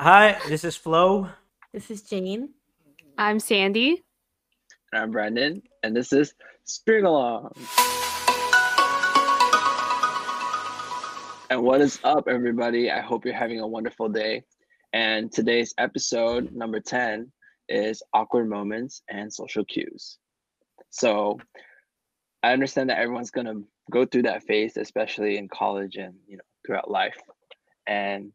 [0.00, 1.28] Hi, this is Flo.
[1.72, 2.50] This is Jane.
[3.18, 4.04] I'm Sandy.
[4.92, 7.50] And I'm Brandon, and this is String Along.
[11.50, 12.92] And what is up, everybody?
[12.92, 14.44] I hope you're having a wonderful day.
[14.92, 17.32] And today's episode, number 10,
[17.68, 20.18] is awkward moments and social cues.
[20.90, 21.40] So
[22.44, 26.36] I understand that everyone's going to go through that phase, especially in college and, you
[26.36, 27.18] know, throughout life.
[27.88, 28.30] And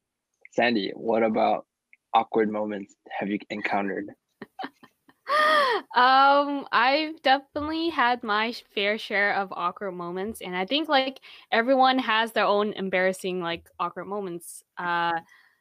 [0.53, 1.65] Sandy, what about
[2.13, 4.05] awkward moments have you encountered?
[5.95, 11.97] um i've definitely had my fair share of awkward moments and i think like everyone
[11.97, 15.17] has their own embarrassing like awkward moments uh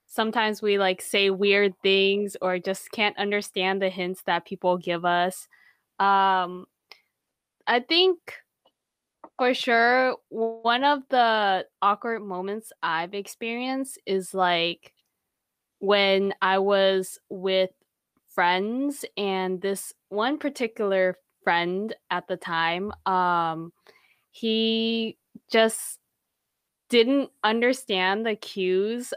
[0.07, 5.05] sometimes we like say weird things or just can't understand the hints that people give
[5.05, 5.49] us
[6.01, 6.67] um
[7.69, 8.19] i think
[9.43, 14.93] for sure one of the awkward moments i've experienced is like
[15.81, 17.71] when i was with
[18.29, 23.73] friends and this one particular friend at the time um
[24.31, 25.19] he
[25.51, 25.99] just
[26.89, 29.13] didn't understand the cues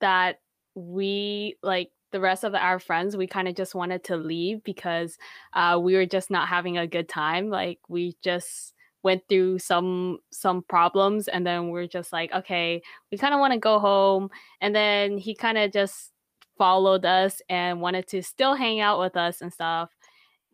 [0.00, 0.40] that
[0.74, 5.18] we like the rest of our friends we kind of just wanted to leave because
[5.52, 8.72] uh we were just not having a good time like we just
[9.06, 13.52] went through some some problems and then we're just like okay we kind of want
[13.52, 14.28] to go home
[14.60, 16.12] and then he kind of just
[16.58, 19.90] followed us and wanted to still hang out with us and stuff.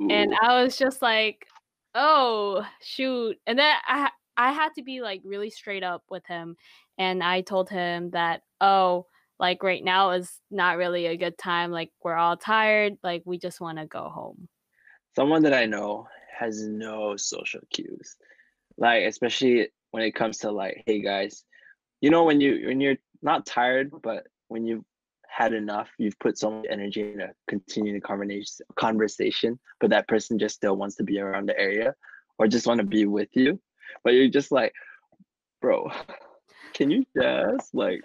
[0.00, 0.08] Ooh.
[0.10, 1.46] And I was just like,
[1.94, 6.56] "Oh, shoot." And then I I had to be like really straight up with him
[6.98, 9.06] and I told him that, "Oh,
[9.38, 11.70] like right now is not really a good time.
[11.70, 12.94] Like we're all tired.
[13.02, 14.48] Like we just want to go home."
[15.14, 16.08] Someone that I know
[16.38, 18.16] has no social cues.
[18.76, 21.44] Like especially when it comes to like, "Hey guys,
[22.00, 24.84] you know when you when you're not tired, but when you've
[25.32, 30.56] had enough, you've put so much energy into continuing the conversation, but that person just
[30.56, 31.94] still wants to be around the area
[32.38, 33.58] or just want to be with you.
[34.04, 34.74] But you're just like,
[35.62, 35.90] bro,
[36.74, 38.02] can you just like,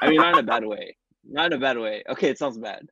[0.00, 0.96] I mean, not in a bad way,
[1.28, 2.02] not in a bad way.
[2.08, 2.88] Okay, it sounds bad.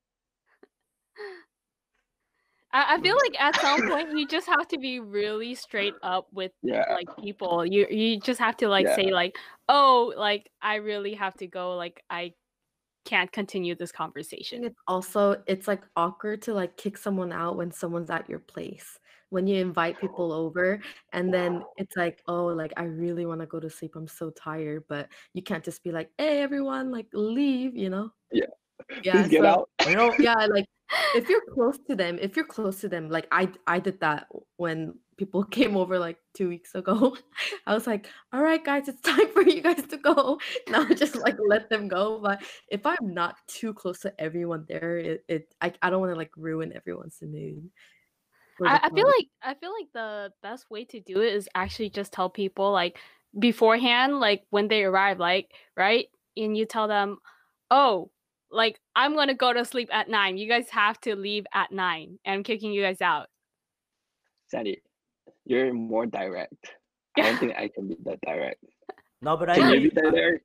[2.75, 3.21] I, feel mm.
[3.21, 6.85] like at some point you just have to be really straight up with yeah.
[6.93, 7.65] like people.
[7.65, 8.97] You you just have to like yeah.
[8.97, 9.37] say like,
[9.69, 11.77] oh, like I really have to go.
[11.77, 12.33] Like I
[13.05, 14.65] can't continue this conversation.
[14.65, 18.99] It's also it's like awkward to like kick someone out when someone's at your place.
[19.31, 20.81] When you invite people over
[21.13, 23.97] and then it's like, oh, like I really want to go to sleep.
[23.97, 28.11] I'm so tired, but you can't just be like, hey everyone, like leave, you know?
[28.33, 28.47] Yeah.
[29.03, 29.13] Yeah.
[29.13, 29.71] Please get so, out.
[29.89, 30.67] You know, yeah, like
[31.15, 34.27] if you're close to them, if you're close to them, like I I did that
[34.57, 37.17] when people came over like two weeks ago.
[37.67, 40.39] I was like, all right, guys, it's time for you guys to go.
[40.69, 42.21] Now just like let them go.
[42.21, 46.13] But if I'm not too close to everyone there, it, it I, I don't want
[46.13, 47.71] to like ruin everyone's mood.
[48.65, 51.91] I, I feel like I feel like the best way to do it is actually
[51.91, 52.99] just tell people like
[53.37, 56.07] beforehand, like when they arrive, like right,
[56.37, 57.19] and you tell them,
[57.71, 58.11] oh,
[58.55, 60.39] like I'm gonna go to sleep at nine.
[60.39, 62.19] You guys have to leave at nine.
[62.25, 63.29] And I'm kicking you guys out.
[64.49, 64.83] Sandy,
[65.45, 66.55] you're more direct.
[67.17, 68.63] I don't think I can be that direct.
[69.23, 70.39] No, but I can agree, you be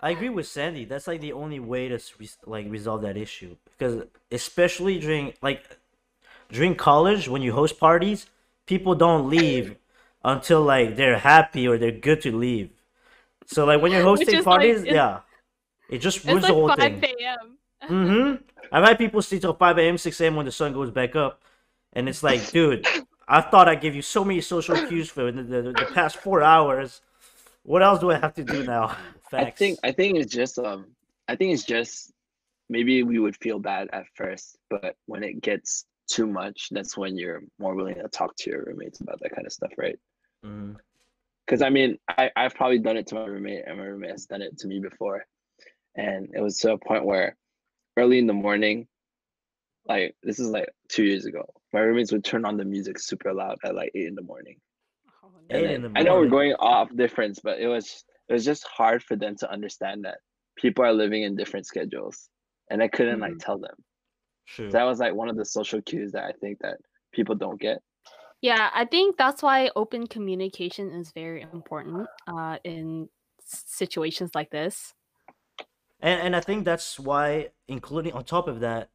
[0.00, 0.86] I agree with Sandy.
[0.86, 1.98] That's like the only way to
[2.46, 5.78] like resolve that issue because especially during like
[6.50, 8.26] during college when you host parties,
[8.66, 9.76] people don't leave
[10.24, 12.70] until like they're happy or they're good to leave.
[13.46, 15.20] So like when you're hosting parties, like, yeah,
[15.88, 17.14] it just ruins like the whole 5 thing.
[17.84, 18.34] mm-hmm.
[18.72, 20.36] I've had people stay till five a.m., six a.m.
[20.36, 21.42] when the sun goes back up,
[21.92, 22.86] and it's like, dude,
[23.28, 26.42] I thought I gave you so many social cues for the, the, the past four
[26.42, 27.00] hours.
[27.62, 28.96] What else do I have to do now?
[29.30, 29.46] Facts.
[29.46, 30.86] I think I think it's just um
[31.26, 32.12] I think it's just
[32.68, 37.16] maybe we would feel bad at first, but when it gets too much, that's when
[37.16, 39.98] you're more willing to talk to your roommates about that kind of stuff, right?
[40.42, 41.64] Because mm-hmm.
[41.64, 44.42] I mean, I I've probably done it to my roommate, and my roommate has done
[44.42, 45.24] it to me before,
[45.96, 47.36] and it was to a point where
[47.96, 48.86] early in the morning
[49.88, 51.44] like this is like two years ago.
[51.72, 54.56] My roommates would turn on the music super loud at like eight in the morning.
[55.24, 55.96] Oh, eight in the morning.
[55.96, 59.36] I know we're going off difference, but it was it was just hard for them
[59.36, 60.18] to understand that
[60.56, 62.28] people are living in different schedules,
[62.70, 63.22] and I couldn't mm-hmm.
[63.22, 63.74] like tell them.
[64.46, 64.70] Sure.
[64.70, 66.78] So that was like one of the social cues that I think that
[67.12, 67.78] people don't get.
[68.42, 73.08] Yeah, I think that's why open communication is very important uh, in
[73.44, 74.92] situations like this.
[76.00, 78.90] And and I think that's why, including on top of that,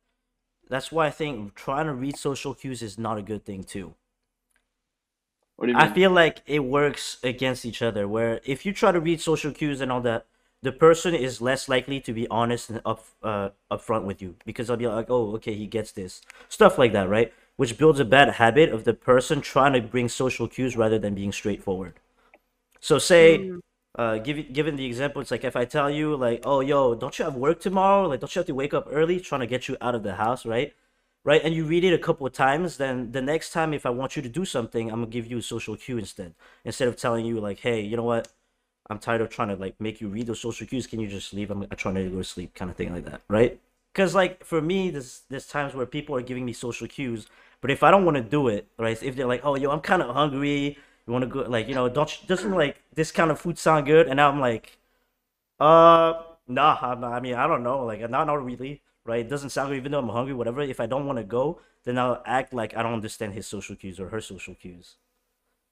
[0.69, 3.95] that's why I think trying to read social cues is not a good thing too.
[5.56, 5.88] What do you mean?
[5.88, 8.07] I feel like it works against each other.
[8.07, 10.25] Where if you try to read social cues and all that,
[10.62, 14.69] the person is less likely to be honest and up uh upfront with you because
[14.69, 17.33] I'll be like, oh, okay, he gets this stuff like that, right?
[17.57, 21.15] Which builds a bad habit of the person trying to bring social cues rather than
[21.15, 21.94] being straightforward.
[22.81, 23.62] So say, Mm.
[23.95, 27.17] Uh, give, given the example, it's like if I tell you like, oh, yo, don't
[27.19, 28.07] you have work tomorrow?
[28.07, 30.15] Like, don't you have to wake up early, trying to get you out of the
[30.15, 30.73] house, right?
[31.23, 33.91] Right, and you read it a couple of times, then the next time if I
[33.91, 36.33] want you to do something, I'm gonna give you a social cue instead.
[36.65, 38.29] Instead of telling you like, hey, you know what?
[38.89, 40.88] I'm tired of trying to like make you read those social cues.
[40.88, 41.51] Can you just leave?
[41.51, 43.59] I'm, I'm trying to go to sleep, kind of thing like that, right?
[43.93, 47.27] Because like for me, there's there's times where people are giving me social cues,
[47.61, 49.01] but if I don't want to do it, right?
[49.01, 50.77] If they're like, oh, yo, I'm kind of hungry,
[51.11, 53.85] you want to go, like, you know, you- doesn't like this kind of food sound
[53.85, 54.07] good?
[54.07, 54.79] And I'm like,
[55.59, 56.13] uh,
[56.47, 59.21] nah, I'm I mean, I don't know, like, not not really, right?
[59.25, 60.61] It doesn't sound good, even though I'm hungry, whatever.
[60.61, 63.75] If I don't want to go, then I'll act like I don't understand his social
[63.75, 64.97] cues or her social cues.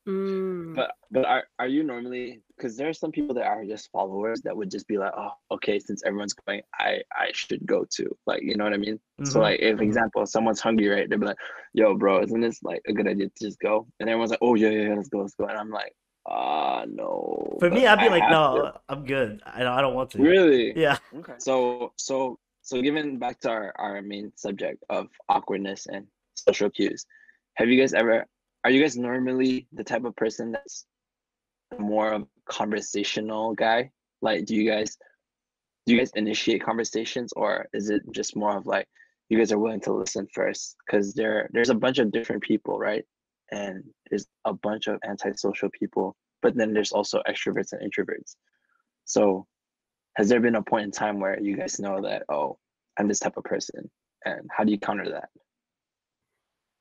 [0.08, 0.76] Mm.
[0.76, 4.42] But but are are you normally because there are some people that are just followers
[4.42, 8.16] that would just be like, oh, okay, since everyone's going, I I should go too.
[8.26, 9.00] Like, you know what I mean?
[9.24, 9.42] So Mhm.
[9.42, 11.10] like, if example, someone's hungry, right?
[11.10, 11.38] They'll be like,
[11.74, 13.88] yo, bro, isn't this like a good idea to just go?
[14.00, 15.46] And everyone's like, oh yeah, yeah, yeah, let's go, let's go.
[15.46, 15.94] And I'm like,
[16.28, 17.58] ah, no.
[17.60, 19.42] For me, I'd be I like, no, to." I'm good.
[19.46, 20.20] I don't, I don't want to.
[20.20, 20.78] Really?
[20.80, 20.98] Yeah.
[21.16, 21.34] Okay.
[21.40, 27.06] So so so given back to our, our main subject of awkwardness and social cues,
[27.56, 28.26] have you guys ever
[28.64, 30.86] are you guys normally the type of person that's
[31.78, 33.92] more of conversational guy?
[34.22, 34.98] Like do you guys
[35.86, 38.88] do you guys initiate conversations or is it just more of like
[39.30, 40.76] you guys are willing to listen first?
[40.86, 43.06] Because there there's a bunch of different people, right?
[43.52, 48.36] And there's a bunch of antisocial people, but then there's also extroverts and introverts.
[49.06, 49.48] So
[50.20, 52.58] has there been a point in time where you guys know that oh
[52.98, 53.90] i'm this type of person
[54.26, 55.30] and how do you counter that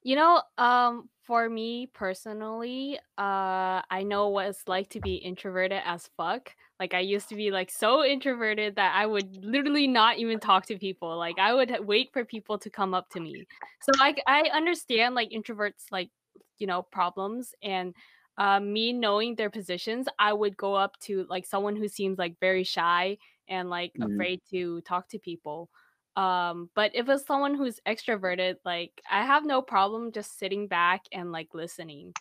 [0.03, 5.83] You know, um, for me personally, uh, I know what it's like to be introverted
[5.85, 6.55] as fuck.
[6.81, 10.67] Like I used to be like so introverted that I would literally not even talk
[10.67, 11.17] to people.
[11.19, 13.49] Like I would wait for people to come up to me.
[13.81, 16.11] So like I understand like introverts like
[16.59, 17.95] you know problems and
[18.37, 22.39] uh, me knowing their positions, I would go up to like someone who seems like
[22.39, 23.19] very shy
[23.49, 24.29] and like Mhm.
[24.29, 25.71] afraid to talk to people.
[26.19, 31.03] Um, but if it's someone who's extroverted, like I have no problem just sitting back
[31.13, 32.13] and like listening.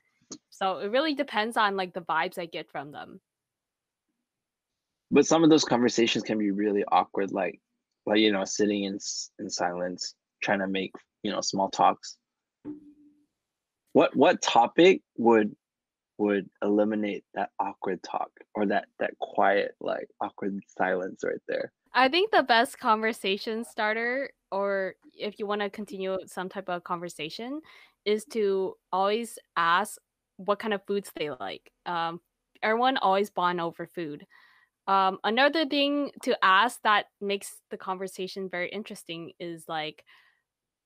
[0.50, 3.22] So it really depends on like the vibes I get from them.
[5.12, 7.60] but some of those conversations can be really awkward like
[8.06, 8.98] like you know sitting in
[9.40, 10.92] in silence trying to make
[11.24, 12.18] you know small talks
[13.94, 15.56] what what topic would
[16.18, 22.10] would eliminate that awkward talk or that that quiet like awkward silence right there I
[22.10, 27.60] think the best conversation starter, or if you want to continue some type of conversation,
[28.06, 29.98] is to always ask
[30.38, 31.72] what kind of foods they like.
[31.88, 32.22] Um,
[32.62, 34.28] everyone always bond over food.
[34.86, 40.04] Um, another thing to ask that makes the conversation very interesting is like,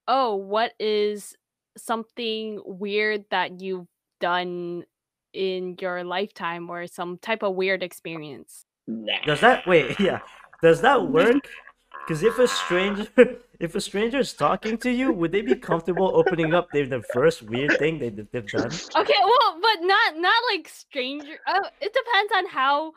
[0.07, 1.35] oh, what is
[1.75, 3.87] something weird that you've
[4.21, 4.85] done
[5.33, 8.63] in your lifetime or some type of weird experience?
[8.87, 9.25] nah.
[9.25, 9.99] Does that wait?
[9.99, 10.21] Yeah.
[10.61, 11.47] Does that work?
[12.05, 13.07] Because if a stranger,
[13.59, 17.01] if a stranger is talking to you, would they be comfortable opening up their the
[17.13, 18.71] first weird thing they they've done?
[18.95, 21.37] Okay, well, but not not like stranger.
[21.47, 22.93] Uh, it depends on how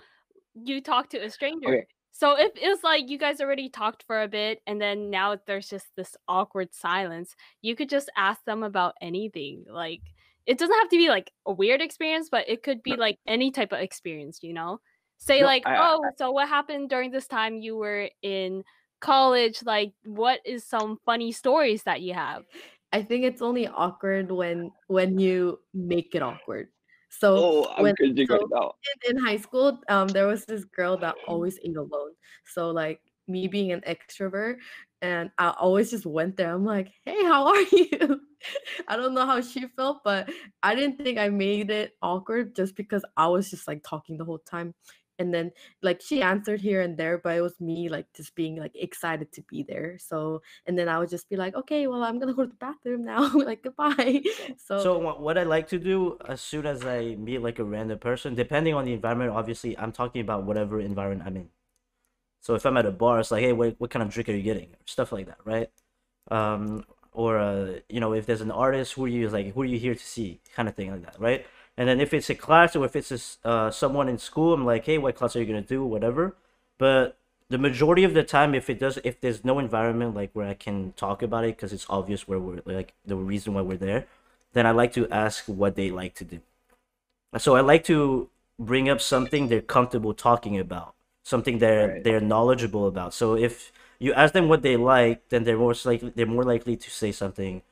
[0.55, 1.69] you talk to a stranger.
[1.69, 1.87] Okay.
[2.12, 5.69] So if it's like you guys already talked for a bit and then now there's
[5.69, 9.65] just this awkward silence, you could just ask them about anything.
[9.69, 10.00] Like
[10.46, 12.98] it doesn't have to be like a weird experience, but it could be No.
[12.98, 14.81] like any type of experience, you know?
[15.18, 18.64] Say No, like, I- I- "Oh, so what happened during this time you were in
[19.00, 19.62] college?
[19.64, 22.44] Like what is some funny stories that you have?"
[22.92, 26.68] I think it's only awkward when when you make it awkward.
[27.10, 28.70] So oh i'm when cringing so right
[29.06, 32.12] in, in high school, um, there was this girl that always ate alone.
[32.46, 34.58] So like me being an extrovert,
[35.02, 36.52] and I always just went there.
[36.54, 38.20] I'm like, hey, how are you?
[38.88, 40.30] I don't know how she felt, but
[40.62, 44.24] I didn't think I made it awkward just because I was just like talking the
[44.24, 44.74] whole time.
[45.18, 45.52] And then
[45.82, 49.32] like she answered here and there, but it was me like just being like excited
[49.32, 49.98] to be there.
[49.98, 52.54] So and then I would just be like, okay, well I'm gonna go to the
[52.56, 53.30] bathroom now.
[53.34, 54.22] like goodbye.
[54.58, 57.98] So, So what I like to do as soon as I meet like a random
[57.98, 61.48] person, depending on the environment, obviously I'm talking about whatever environment I'm in.
[62.40, 64.32] So if I'm at a bar, it's like, hey, what what kind of drink are
[64.32, 64.76] you getting?
[64.86, 65.70] Stuff like that, right?
[66.30, 69.64] Um, or uh, you know, if there's an artist, who are you like, who are
[69.66, 71.46] you here to see, kind of thing like that, right?
[71.76, 73.10] And then if it's a class or if it's
[73.44, 76.36] a uh, someone in school, I'm like, hey, what class are you gonna do, whatever.
[76.78, 77.16] But
[77.48, 80.54] the majority of the time, if it does, if there's no environment like where I
[80.54, 84.06] can talk about it because it's obvious where we're like the reason why we're there,
[84.52, 86.40] then I like to ask what they like to do.
[87.38, 88.28] So I like to
[88.58, 90.94] bring up something they're comfortable talking about.
[91.26, 92.04] something they're Right.
[92.04, 93.14] they're knowledgeable about.
[93.14, 96.76] So if you ask them what they like, then they're more likely they're more likely
[96.76, 97.62] to say something,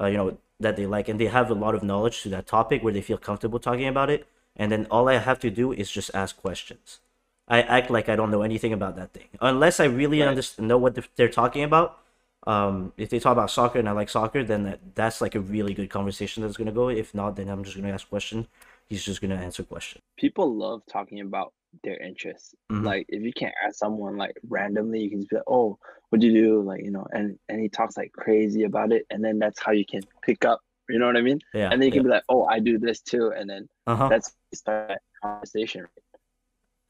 [0.00, 2.46] uh, you know, that they like, and they have a lot of knowledge to that
[2.46, 4.26] topic where they feel comfortable talking about it.
[4.56, 7.00] And then all I have to do is just ask questions.
[7.48, 10.28] I act like I don't know anything about that thing, unless I really Right.
[10.28, 11.98] understand know what they're talking about.
[12.46, 15.40] Um, if they talk about soccer and I like soccer, then that, that's like a
[15.40, 16.88] really good conversation that's gonna go.
[16.88, 18.48] If not, then I'm just gonna ask question.
[18.88, 20.00] He's just gonna answer question.
[20.16, 21.52] People love talking about
[21.84, 22.54] their interests.
[22.70, 22.84] Mhm.
[22.84, 25.78] Like if you can't ask someone like randomly, you can just be like, "Oh,
[26.10, 29.06] what do you do?" Like you know, and and he talks like crazy about it,
[29.10, 30.60] and then that's how you can pick up.
[30.88, 31.40] You know what I mean?
[31.54, 31.70] Yeah.
[31.70, 34.08] And then you can be like, "Oh, I do this too," and then Uh huh.
[34.10, 35.86] that's start that conversation.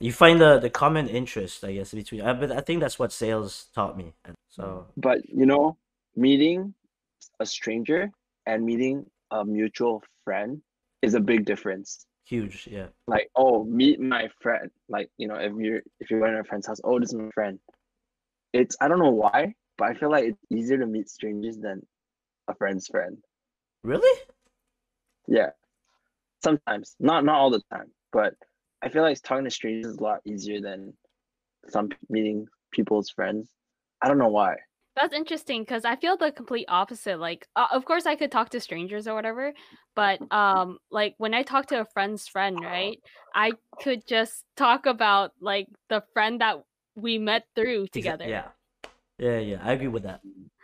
[0.00, 2.22] You find the the common interest, I guess, between.
[2.22, 4.14] But I think that's what sales taught me.
[4.24, 5.76] And so But you know,
[6.16, 6.74] meeting
[7.40, 8.10] a stranger
[8.46, 10.60] and meeting a mutual friend
[11.02, 12.06] is a big difference.
[12.24, 12.86] Huge, yeah.
[13.06, 14.70] Like, oh, meet my friend.
[14.88, 17.14] Like, you know, if you're if you're going to a friend's house, oh, this is
[17.14, 17.58] my friend.
[18.52, 21.86] It's I don't know why, but I feel like it's easier to meet strangers than
[22.48, 23.18] a friend's friend.
[23.82, 24.20] Really?
[25.26, 25.50] Yeah.
[26.42, 26.94] Sometimes.
[27.00, 28.34] Not not all the time, but
[28.82, 30.94] I feel like talking to strangers is a lot easier than
[31.68, 33.48] some meeting people's friends.
[34.02, 34.56] I don't know why.
[34.94, 37.18] That's interesting because I feel the complete opposite.
[37.18, 39.54] Like, uh, of course, I could talk to strangers or whatever,
[39.96, 42.98] but um, like when I talk to a friend's friend, right?
[43.34, 46.58] I could just talk about like the friend that
[46.94, 48.28] we met through together.
[48.28, 48.48] Yeah.
[49.18, 49.58] Yeah, yeah.
[49.62, 50.20] I agree with that.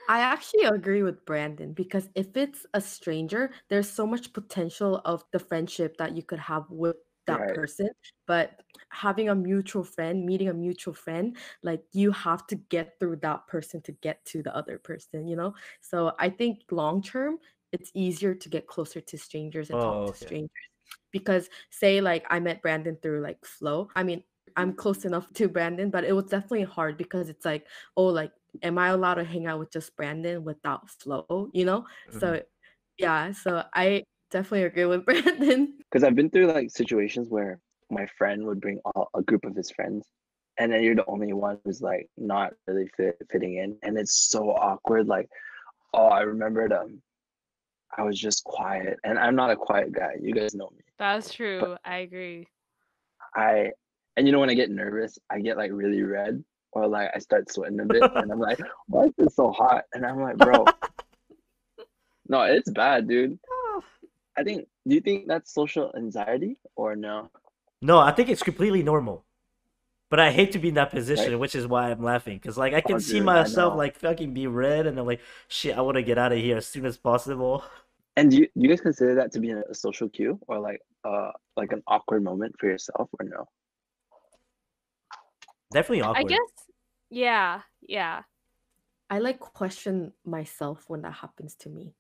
[0.09, 5.23] I actually agree with Brandon because if it's a stranger, there's so much potential of
[5.33, 6.97] the friendship that you could have with
[7.29, 7.55] that Right.
[7.55, 7.91] person.
[8.27, 13.17] But having a mutual friend, meeting a mutual friend, like you have to get through
[13.19, 15.55] that person to get to the other person, you know?
[15.81, 17.39] So I think long term,
[17.73, 20.27] it's easier to get closer to strangers and Oh, talk to okay.
[20.27, 20.51] strangers.
[21.13, 23.89] Because say like I met Brandon through like Flo.
[23.97, 24.25] I mean,
[24.57, 27.67] I'm close enough to Brandon, but it was definitely hard because it's like,
[27.97, 28.33] oh, like
[28.63, 31.87] am I allowed to hang out with just Brandon without Flo You know?
[32.11, 32.19] Mm-hmm.
[32.19, 32.43] So
[32.99, 35.75] yeah, so I definitely agree with Brandon.
[35.79, 39.57] because I've been through like situations where my friend would bring all, a group of
[39.57, 40.07] his friends,
[40.59, 44.29] and then you're the only one who's like not really fit, fitting in, and it's
[44.29, 45.07] so awkward.
[45.07, 45.29] Like,
[45.95, 47.01] oh, I remembered um,
[47.97, 50.13] I was just quiet, and I'm not a quiet guy.
[50.21, 50.83] You guys know me.
[50.99, 51.77] That's true.
[51.85, 52.47] I agree.
[53.35, 53.71] I,
[54.17, 56.43] and you know when I get nervous, I get like really red,
[56.73, 59.85] or like I start sweating a bit, and I'm like, why is it so hot?
[59.95, 60.65] And I'm like, bro,
[62.29, 63.39] no, it's bad, dude.
[64.39, 64.69] I think.
[64.87, 67.31] Do you think that's social anxiety or no?
[67.83, 69.25] No, I think it's completely normal.
[70.11, 72.39] But I hate to be in that position, which is why I'm laughing.
[72.41, 75.21] Cause like I can Oh, see dude, myself like fucking be red, and I'm like,
[75.49, 77.63] shit, I want to get out of here as soon as possible.
[78.17, 80.59] And do you, do you guys consider that to be a, a social cue or
[80.59, 83.47] like uh like an awkward moment for yourself or no?
[85.73, 86.25] Definitely awkward.
[86.25, 86.39] I guess.
[87.11, 87.61] Yeah.
[87.83, 88.23] Yeah.
[89.11, 91.95] I like question myself when that happens to me.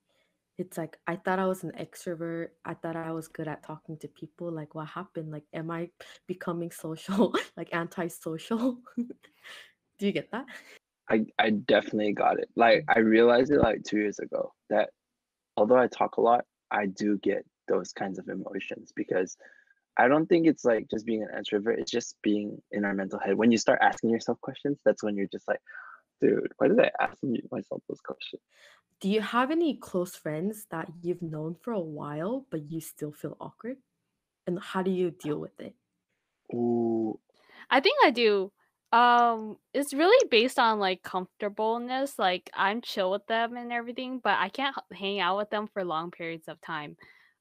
[0.58, 2.48] It's like I thought I was an extrovert.
[2.64, 4.50] I thought I was good at talking to people.
[4.50, 5.30] Like what happened?
[5.30, 5.90] Like am I
[6.26, 8.78] becoming social, like antisocial?
[8.96, 10.46] Do you get that?
[11.08, 12.48] I I definitely got it.
[12.56, 12.96] Like mm.
[12.96, 14.90] I realized it like two years ago that
[15.56, 19.36] although I talk a lot, I do get those kinds of emotions because
[19.98, 21.80] I don't think it's like just being an introvert.
[21.80, 23.36] It's just being in our mental head.
[23.36, 25.60] When you start asking yourself questions, that's when you're just like,
[26.20, 27.18] dude, why did I ask
[27.50, 28.42] myself those questions?
[29.00, 33.12] Do you have any close friends that you've known for a while but you still
[33.12, 33.78] feel awkward?
[34.46, 35.74] And how do you deal with it?
[36.54, 37.20] Ooh,
[37.70, 38.52] I think I do.
[38.92, 42.18] Um, it's really based on like comfortableness.
[42.18, 45.66] Like I'm chill with them and everything, but I can't h- hang out with them
[45.66, 46.96] for long periods of time.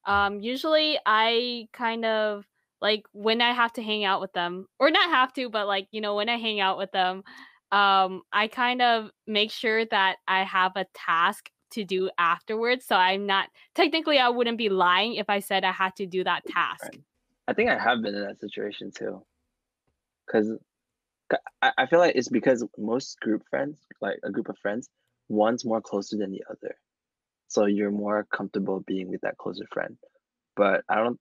[0.05, 2.45] Um, usually I kind of
[2.81, 5.87] like when I have to hang out with them, or not have to, but like
[5.91, 7.23] you know when I hang out with them,
[7.71, 12.85] um, I kind of make sure that I have a task to do afterwards.
[12.85, 16.23] So I'm not technically I wouldn't be lying if I said I had to do
[16.23, 16.83] that task.
[16.83, 17.01] Right.
[17.47, 19.23] I think I have been in that situation too.
[20.29, 20.51] Cause
[21.61, 24.89] I feel like it's because most group friends, like a group of friends,
[25.27, 26.75] one's more closer than the other.
[27.49, 29.97] So you're more comfortable being with that closer friend.
[30.55, 31.19] But I don't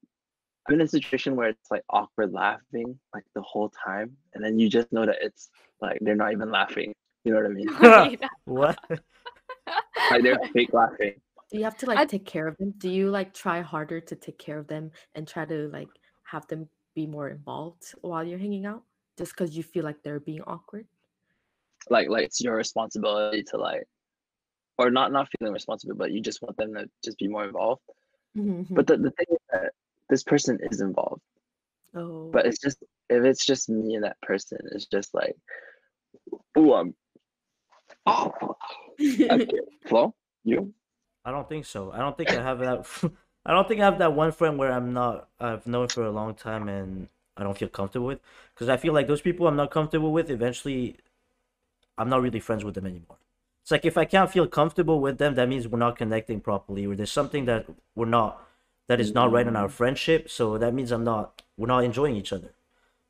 [0.67, 4.17] I've been in a situation where it's like awkward laughing like the whole time.
[4.33, 6.93] And then you just know that it's like they're not even laughing.
[7.23, 8.19] You know what I mean?
[8.43, 8.77] what?
[10.11, 11.13] like they're fake laughing.
[11.49, 12.73] Do you have to like I- take care of them?
[12.79, 15.87] Do you like try harder to take care of them and try to like
[16.25, 18.83] have them be more involved while you're hanging out?
[19.17, 20.85] Just because you feel like they're being awkward?
[21.89, 23.85] Like like it's your responsibility to like
[24.77, 27.81] or not not feeling responsible, but you just want them to just be more involved.
[28.37, 29.71] Mhm, But the, the thing is that
[30.09, 31.21] this person is involved,
[31.95, 32.77] oh, but it's just
[33.09, 35.35] if it's just me and that person, it's just like,
[36.57, 36.95] ooh, I'm.
[38.05, 38.33] Oh,
[38.99, 39.59] okay.
[39.87, 40.73] Flo, you?
[41.25, 41.91] I don't think so.
[41.91, 42.85] I don't think I have that.
[43.45, 45.29] I don't think I have that one friend where I'm not.
[45.39, 48.19] I've known for a long time and I don't feel comfortable with.
[48.53, 50.97] Because I feel like those people I'm not comfortable with, eventually,
[51.97, 53.17] I'm not really friends with them anymore.
[53.61, 56.85] It's like if I can't feel comfortable with them, that means we're not connecting properly,
[56.85, 58.46] or there's something that we're not,
[58.87, 60.29] that is not right in our friendship.
[60.29, 61.41] So that means I'm not.
[61.57, 62.53] We're not enjoying each other.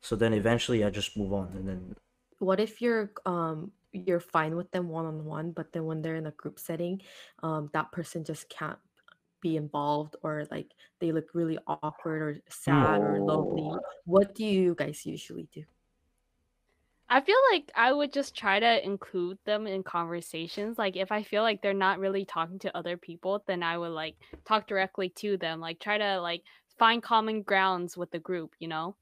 [0.00, 1.96] So then eventually I just move on, and then
[2.38, 6.16] what if you're um you're fine with them one on one, but then when they're
[6.16, 7.00] in a group setting,
[7.42, 8.78] um that person just can't
[9.40, 13.62] be involved or like they look really awkward or sad or lonely.
[13.62, 13.80] Oh.
[14.04, 15.64] What do you guys usually do?
[17.10, 20.78] I feel like I would just try to include them in conversations.
[20.78, 23.90] Like if I feel like they're not really talking to other people, then I would
[23.92, 25.60] like talk directly to them.
[25.60, 26.42] Like try to like
[26.78, 28.96] find common grounds with the group, you know?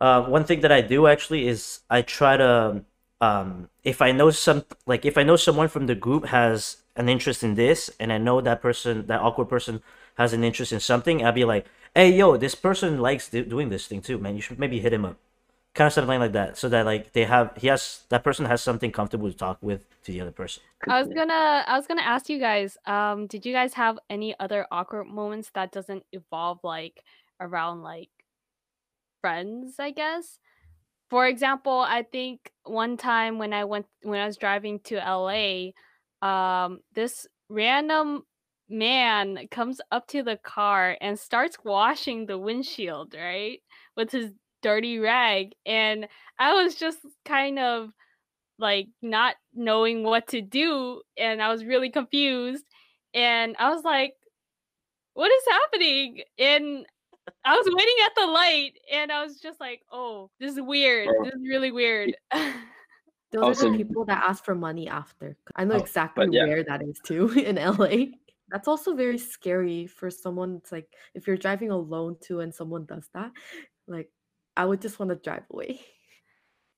[0.00, 2.84] Uh, one thing that I do actually is I try to
[3.20, 7.08] um if I know some like if I know someone from the group has an
[7.08, 9.82] interest in this and I know that person that awkward person
[10.16, 13.68] has an interest in something, I'd be like, "Hey, yo, this person likes do- doing
[13.68, 14.36] this thing too, man.
[14.36, 15.16] You should maybe hit him up."
[15.72, 18.60] Kind of something like that, so that like they have he has that person has
[18.60, 20.64] something comfortable to talk with to the other person.
[20.88, 24.34] I was gonna I was gonna ask you guys, um, did you guys have any
[24.40, 27.04] other awkward moments that doesn't evolve like
[27.38, 28.10] around like
[29.20, 30.40] friends, I guess?
[31.08, 35.70] For example, I think one time when I went when I was driving to LA,
[36.20, 38.24] um, this random
[38.68, 43.60] man comes up to the car and starts washing the windshield, right?
[43.96, 45.52] With his dirty rag.
[45.66, 47.90] And I was just kind of
[48.58, 52.64] like not knowing what to do and I was really confused.
[53.14, 54.14] And I was like,
[55.14, 56.20] what is happening?
[56.38, 56.86] And
[57.44, 61.08] I was waiting at the light and I was just like, oh, this is weird.
[61.24, 62.14] This is really weird.
[63.32, 65.36] Those are the people that ask for money after.
[65.54, 66.46] I know Oh, exactly yeah.
[66.46, 68.16] where that is too in LA.
[68.48, 70.56] That's also very scary for someone.
[70.56, 73.30] It's like if you're driving alone too and someone does that,
[73.86, 74.10] like
[74.60, 75.80] I would just want to drive away.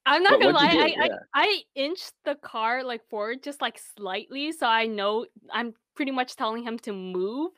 [0.07, 1.03] I'm not But gonna lie, I, do?
[1.03, 6.13] I I inched the car like forward just like slightly, so I know I'm pretty
[6.13, 7.51] much telling him to move.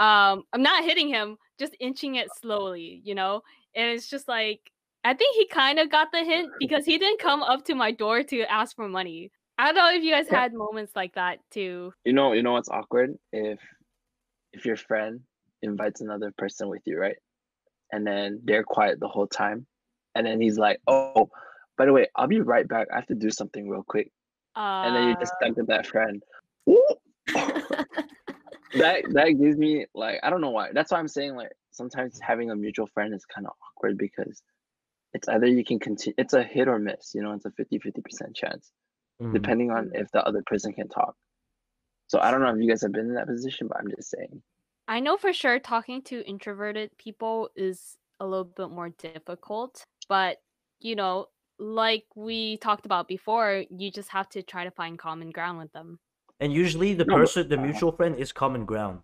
[0.00, 3.42] Um, I'm not hitting him, just inching it slowly, you know.
[3.76, 4.72] And it's just like
[5.04, 7.92] I think he kind of got the hint because he didn't come up to my
[7.92, 9.30] door to ask for money.
[9.56, 11.92] I don't know if you guys had moments like that too.
[12.04, 13.60] You know, you know what's awkward if
[14.52, 15.20] if your friend
[15.62, 17.16] invites another person with you, right?
[17.92, 19.66] And then they're quiet the whole time,
[20.14, 21.28] and then he's like, "Oh,
[21.76, 22.88] by the way, I'll be right back.
[22.92, 24.10] I have to do something real quick."
[24.56, 26.22] Uh, And then you just stuck with that friend.
[28.74, 30.70] That that gives me like I don't know why.
[30.72, 34.42] That's why I'm saying like sometimes having a mutual friend is kind of awkward because
[35.12, 36.14] it's either you can continue.
[36.18, 37.12] It's a hit or miss.
[37.12, 38.70] You know, it's a 50-50% chance
[39.20, 39.34] Mm.
[39.34, 41.14] depending on if the other person can talk.
[42.06, 44.08] So I don't know if you guys have been in that position, but I'm just
[44.08, 44.40] saying.
[44.90, 50.38] I know for sure talking to introverted people is a little bit more difficult, but
[50.80, 51.28] you know,
[51.60, 55.72] like we talked about before, you just have to try to find common ground with
[55.72, 56.00] them.
[56.40, 59.02] And usually the person, the mutual friend, is common ground.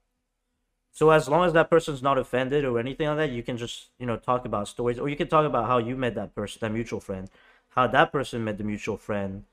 [0.90, 3.90] So as long as that person's not offended or anything like that, you can just
[4.00, 6.58] you know talk about stories, or you can talk about how you met that person,
[6.62, 7.30] that mutual friend,
[7.68, 9.44] how that person met the mutual friend,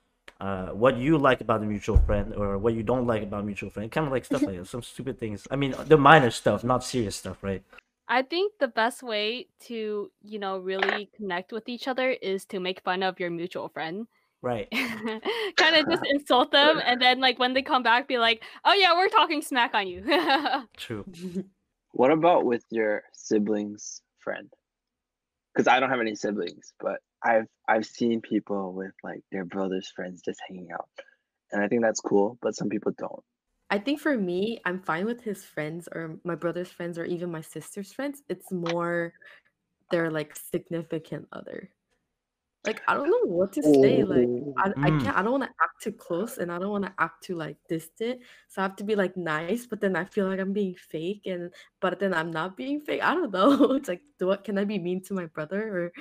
[0.43, 3.69] uh, what you like about the mutual friend, or what you don't like about mutual
[3.69, 5.47] friend, kind of like stuff like that, some stupid things.
[5.49, 7.63] I mean, the minor stuff, not serious stuff, right?
[8.09, 12.59] I think the best way to, you know, really connect with each other is to
[12.59, 14.05] make fun of your mutual friend.
[14.41, 14.67] Right.
[15.55, 18.73] kind of just insult them and then like when they come back be like, "Oh
[18.73, 20.03] yeah, we're talking smack on you."
[20.75, 21.05] True.
[21.93, 24.51] What about with your siblings' friend?
[25.53, 29.89] Because I don't have any siblings, but I've I've seen people with like their brothers'
[29.89, 30.89] friends just hanging out,
[31.51, 32.37] and I think that's cool.
[32.41, 33.23] But some people don't.
[33.69, 37.31] I think for me, I'm fine with his friends or my brother's friends or even
[37.31, 38.21] my sister's friends.
[38.29, 39.13] It's more
[39.91, 41.71] their like significant other.
[42.65, 44.03] Like I don't know what to say.
[44.03, 44.99] Like I, I Mm.
[44.99, 47.35] can't I don't want to act too close and I don't want to act too
[47.35, 48.21] like distant.
[48.49, 51.23] So I have to be like nice, but then I feel like I'm being fake
[51.25, 53.03] and but then I'm not being fake.
[53.03, 53.73] I don't know.
[53.75, 55.93] It's like do what can I be mean to my brother or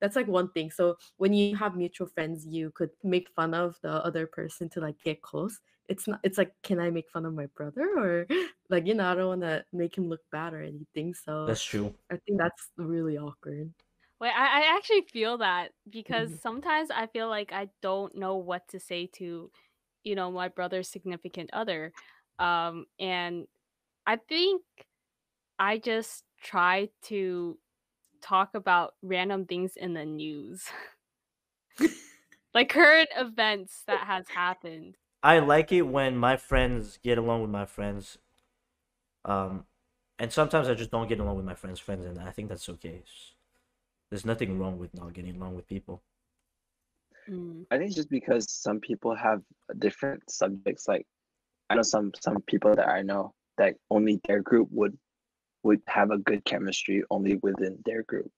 [0.00, 0.70] that's like one thing.
[0.70, 4.80] So when you have mutual friends, you could make fun of the other person to
[4.80, 5.60] like get close.
[5.88, 8.26] It's not it's like can I make fun of my brother or
[8.70, 11.14] like you know, I don't want to make him look bad or anything.
[11.14, 11.94] So That's true.
[12.10, 13.74] I think that's really awkward.
[14.20, 16.40] Wait, I, I actually feel that because Mhm.
[16.40, 19.50] sometimes I feel like I don't know what to say to,
[20.04, 21.92] you know, my brother's significant other.
[22.38, 23.46] Um, and
[24.06, 24.62] I think
[25.58, 27.58] I just try to
[28.20, 30.64] talk about random things in the news.
[32.54, 34.96] like current events that has happened.
[35.22, 38.18] I like it when my friends get along with my friends.
[39.24, 39.64] Um,
[40.18, 42.68] and sometimes I just don't get along with my friends' friends, and I think that's
[42.68, 43.02] okay.
[44.10, 46.02] There's nothing wrong with not getting along with people.
[47.28, 47.66] Mm.
[47.70, 49.42] I think it's just because some people have
[49.78, 50.86] different subjects.
[50.86, 51.06] Like
[51.68, 54.96] I know some some people that I know that only their group would
[55.66, 58.30] would have a good chemistry only within their group.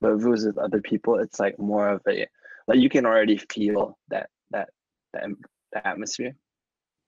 [0.00, 2.26] But if it was with other people, it's like more of a
[2.66, 4.70] like you can already feel that that
[5.12, 5.28] that
[5.72, 6.34] the atmosphere.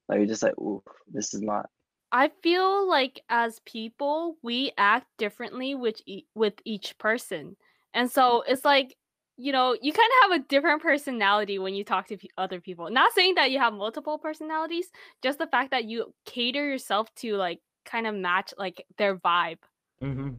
[0.08, 1.68] Like you're just like, ooh, this is not.
[2.12, 7.56] I feel like as people, we act differently with e- with each person,
[7.92, 8.96] and so it's like
[9.36, 12.60] you know you kind of have a different personality when you talk to pe- other
[12.60, 12.88] people.
[12.90, 14.90] Not saying that you have multiple personalities,
[15.22, 19.58] just the fact that you cater yourself to like kind of match like their vibe.
[20.02, 20.30] Mm-hmm.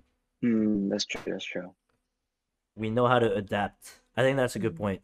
[0.41, 1.21] Hmm, that's true.
[1.25, 1.73] That's true.
[2.75, 3.99] we know how to adapt.
[4.17, 5.01] I think that's a good point.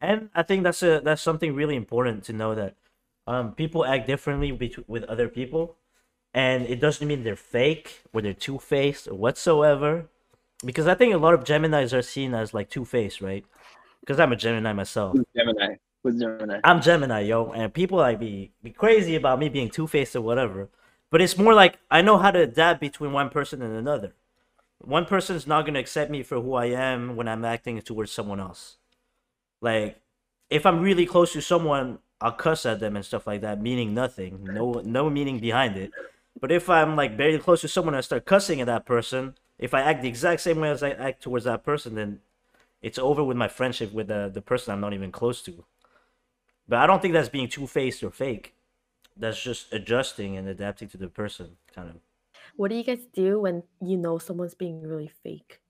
[0.00, 2.76] And I think that's a that's something really important to know that
[3.26, 5.76] um people act differently bet- with other people
[6.34, 10.06] and it doesn't mean they're fake or they're two-faced or whatsoever
[10.64, 13.44] because I think a lot of Geminis are seen as like two-faced, right?
[14.00, 15.16] Because I'm a Gemini myself.
[15.36, 15.76] Gemini?
[16.02, 16.60] Who's Gemini?
[16.64, 20.22] I'm Gemini, yo, and people like be be crazy about me being two faced or
[20.22, 20.68] whatever.
[21.10, 24.14] But it's more like I know how to adapt between one person and another.
[24.78, 28.40] One person's not gonna accept me for who I am when I'm acting towards someone
[28.40, 28.76] else.
[29.60, 30.00] Like,
[30.48, 33.94] if I'm really close to someone, I'll cuss at them and stuff like that, meaning
[33.94, 35.92] nothing, no no meaning behind it.
[36.40, 39.74] But if I'm like very close to someone I start cussing at that person, if
[39.74, 42.20] I act the exact same way as I act towards that person, then
[42.82, 45.64] it's over with my friendship with the the person I'm not even close to.
[46.68, 48.54] But I don't think that's being two faced or fake.
[49.20, 51.96] That's just adjusting and adapting to the person, kind of.
[52.56, 55.60] What do you guys do when you know someone's being really fake?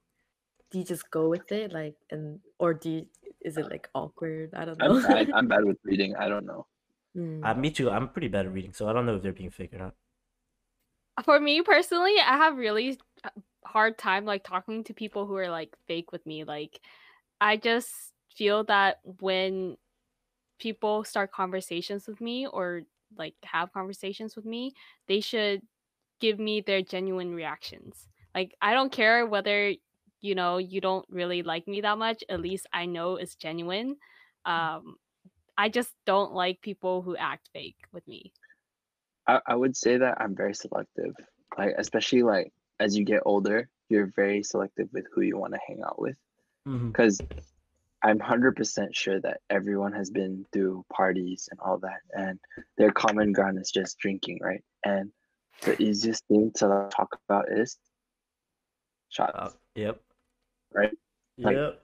[0.70, 3.06] Do you just go with it, like, and or do you,
[3.40, 4.50] is it like awkward?
[4.54, 4.96] I don't know.
[4.96, 5.30] I'm bad.
[5.34, 6.14] I'm bad with reading.
[6.14, 6.66] I don't know.
[7.16, 7.44] Mm.
[7.44, 7.90] Uh, me too.
[7.90, 9.94] I'm pretty bad at reading, so I don't know if they're being fake or not.
[11.24, 13.30] For me personally, I have really uh,
[13.64, 16.44] hard time like talking to people who are like fake with me.
[16.44, 16.80] Like,
[17.40, 17.90] I just
[18.36, 19.76] feel that when
[20.60, 22.82] people start conversations with me or
[23.16, 24.72] like have conversations with me,
[25.08, 25.62] they should
[26.20, 28.08] give me their genuine reactions.
[28.34, 29.72] Like, I don't care whether
[30.20, 32.22] you know you don't really like me that much.
[32.28, 33.96] At least I know it's genuine.
[34.44, 34.96] Um,
[35.56, 38.32] I just don't like people who act fake with me.
[39.26, 41.14] I, I would say that I'm very selective.
[41.58, 45.60] Like especially like as you get older, you're very selective with who you want to
[45.66, 46.16] hang out with.
[46.66, 46.88] Mm-hmm.
[48.02, 52.38] I'm hundred percent sure that everyone has been through parties and all that, and
[52.78, 54.62] their common ground is just drinking, right?
[54.84, 55.10] And
[55.62, 57.76] the easiest thing to talk about is
[59.10, 59.32] shots.
[59.34, 60.00] Uh, yep.
[60.72, 60.92] Right?
[61.38, 61.82] Like- Yep.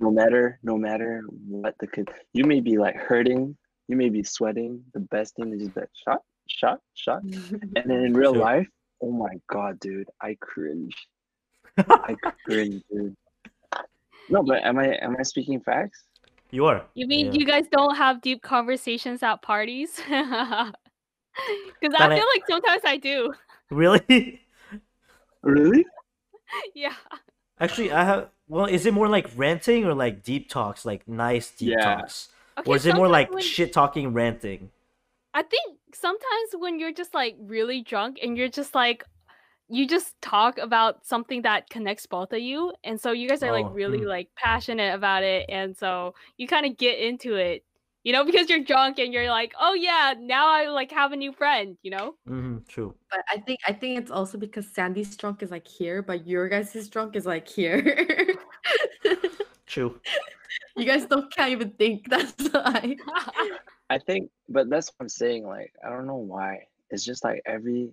[0.00, 3.56] no matter no matter what the kid you may be like hurting
[3.88, 8.00] you may be sweating the best thing is just that shot shot shot and then
[8.04, 8.42] in real Sure.
[8.42, 8.68] life
[9.02, 10.94] oh my god dude i cringe
[11.78, 12.14] i
[12.46, 13.14] cringe dude
[14.30, 16.04] no but am i am i speaking facts
[16.50, 16.82] you are.
[16.94, 17.32] You mean Yeah.
[17.40, 20.00] you guys don't have deep conversations at parties?
[20.08, 23.32] Because I But I- feel like sometimes I do.
[23.70, 24.40] Really?
[25.42, 25.84] really
[26.74, 26.94] yeah.
[27.60, 28.30] Actually, I have.
[28.48, 31.84] Well, is it more like ranting or like deep talks, like nice deep Yeah.
[31.96, 34.70] talks, Okay, or is it more like when- shit talking ranting?
[35.34, 39.04] I think sometimes when you're just like really drunk and you're just like
[39.68, 43.52] you just talk about something that connects both of you and so you guys are
[43.52, 44.06] like Oh, really mm.
[44.06, 47.64] like passionate about it and so you kind of get into it
[48.04, 51.16] you know because you're drunk and you're like oh yeah now i like have a
[51.16, 52.58] new friend you know Mm-hmm.
[52.68, 52.94] True.
[53.10, 56.48] But I think I think it's also because Sandy's drunk is like here, but your
[56.48, 58.34] guys' drunk is like here.
[59.66, 60.00] True.
[60.76, 62.08] you guys don't can't even think.
[62.10, 62.96] That's why.
[63.90, 66.58] i think but that's what i'm saying like i don't know why
[66.90, 67.88] it's just like every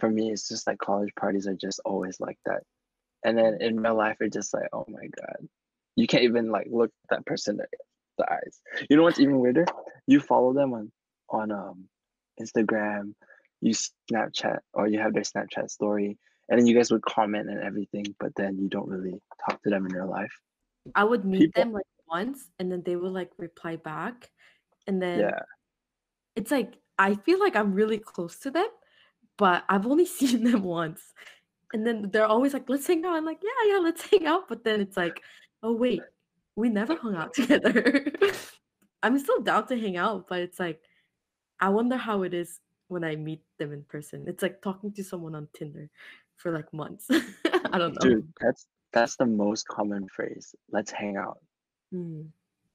[0.00, 2.62] for me it's just like college parties are just always like that.
[3.24, 5.48] And then in real life it's just like oh my god.
[5.96, 7.66] You can't even like look at that person in
[8.18, 8.60] the eyes.
[8.88, 9.66] You know what's even weirder?
[10.06, 10.92] You follow them on
[11.28, 11.84] on um
[12.40, 13.14] instagram
[13.60, 13.72] you
[14.10, 18.04] snapchat or you have their snapchat story and then you guys would comment and everything
[18.18, 20.32] but then you don't really talk to them in real life.
[20.94, 24.30] I would meet People- them like once, and then they would like reply back,
[24.86, 25.40] and then yeah.
[26.36, 28.68] it's like I feel like I'm really close to them,
[29.36, 31.00] but I've only seen them once.
[31.72, 33.14] And then they're always like, let's hang out.
[33.14, 34.48] I'm like, yeah, yeah, let's hang out.
[34.48, 35.20] But then it's like,
[35.62, 36.02] oh wait,
[36.56, 38.12] we never hung out together.
[39.02, 40.80] I'm still down to hang out, but it's like
[41.60, 44.24] I wonder how it is when I meet them in person.
[44.26, 45.88] It's like talking to someone on Tinder
[46.36, 47.08] for like months.
[47.10, 48.10] I don't know.
[48.10, 50.54] dude that's that's the most common phrase.
[50.70, 51.38] Let's hang out.
[51.94, 52.26] Mm.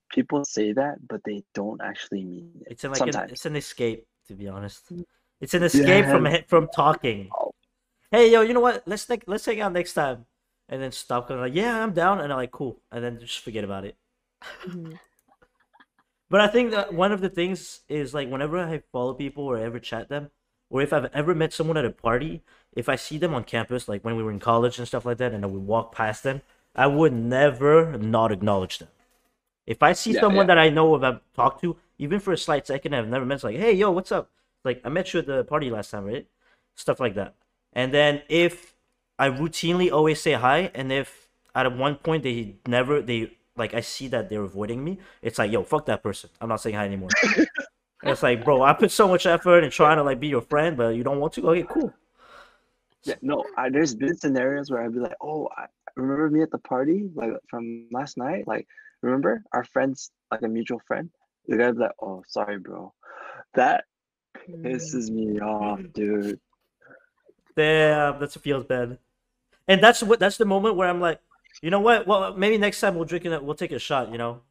[0.09, 2.71] People say that, but they don't actually mean it.
[2.71, 4.91] It's an, like an, it's an escape, to be honest.
[5.41, 6.27] It's an escape from Yeah.
[6.27, 7.33] he- from talking.
[8.11, 8.87] Hey, yo, you know what?
[8.87, 10.25] Let's like let's hang out next time,
[10.69, 13.39] and then stop going like, yeah, I'm down, and I'm like, cool, and then just
[13.39, 13.97] forget about it.
[14.65, 14.99] Mhm.
[16.29, 19.57] But I think that one of the things is like whenever I follow people or
[19.57, 20.31] ever chat them,
[20.69, 23.87] or if I've ever met someone at a party, if I see them on campus,
[23.87, 26.23] like when we were in college and stuff like that, and I would walk past
[26.23, 26.41] them,
[26.75, 28.89] I would never not acknowledge them.
[29.67, 30.47] If I see Yeah, someone yeah.
[30.47, 33.35] that I know of, I've talked to, even for a slight second, I've never met,
[33.35, 34.31] it's like, hey, yo, what's up?
[34.63, 36.27] Like, I met you at the party last time, right?
[36.75, 37.35] Stuff like that.
[37.73, 38.73] And then if
[39.19, 43.81] I routinely always say hi, and if at one point they never, they like, I
[43.81, 46.29] see that they're avoiding me, it's like, yo, fuck that person.
[46.41, 47.09] I'm not saying hi anymore.
[48.03, 50.77] It's like, bro, I put so much effort in trying to like be your friend,
[50.77, 51.49] but you don't want to.
[51.49, 51.91] Okay, cool.
[53.03, 55.65] Yeah, no, I, there's been scenarios where I'd be like, "Oh, I
[55.95, 58.47] remember me at the party, like from last night.
[58.47, 58.67] Like,
[59.01, 61.09] remember our friends, like a mutual friend."
[61.47, 62.93] The guy'd be like, "Oh, sorry, bro."
[63.55, 63.85] That.
[64.49, 66.39] Pisses me off, dude.
[67.55, 68.97] Damn, that feels bad.
[69.67, 71.19] And that's what that's the moment where I'm like,
[71.61, 72.07] you know what?
[72.07, 73.43] Well, maybe next time we'll drink it.
[73.43, 74.11] We'll take a shot.
[74.11, 74.41] You know,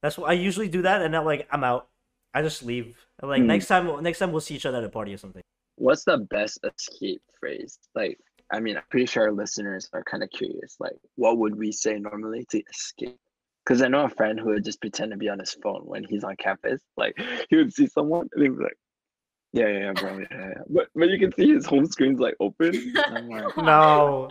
[0.00, 1.88] that's what I usually do that, and I'm like, I'm out.
[2.34, 2.96] I just leave.
[3.20, 3.48] And, like Hmm.
[3.48, 5.42] next time, next time we'll see each other at a party or something.
[5.76, 7.78] What's the best escape phrase?
[7.94, 8.18] Like,
[8.50, 10.76] I mean, I'm pretty sure our listeners are kind of curious.
[10.78, 13.16] Like, what would we say normally to escape?
[13.64, 16.04] Because I know a friend who would just pretend to be on his phone when
[16.04, 16.80] he's on campus.
[16.96, 17.16] Like,
[17.50, 18.78] he would see someone and he'd be like,
[19.52, 22.36] "Yeah, yeah, yeah, bro, yeah, yeah." But but you can see his home screen's like
[22.40, 22.94] open.
[23.10, 24.30] like, No.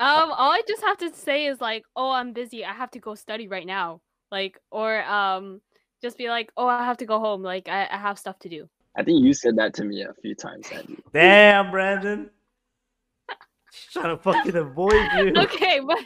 [0.00, 2.64] Um, all I just have to say is like, oh, I'm busy.
[2.64, 4.00] I have to go study right now.
[4.30, 5.60] Like, or um,
[6.00, 7.42] just be like, oh, I have to go home.
[7.42, 8.68] Like, I, I have stuff to do.
[8.96, 10.98] I think you said that to me a few times, Andy.
[11.12, 12.30] Damn, Brandon.
[13.72, 15.32] She's trying to fucking avoid you.
[15.36, 15.98] Okay, but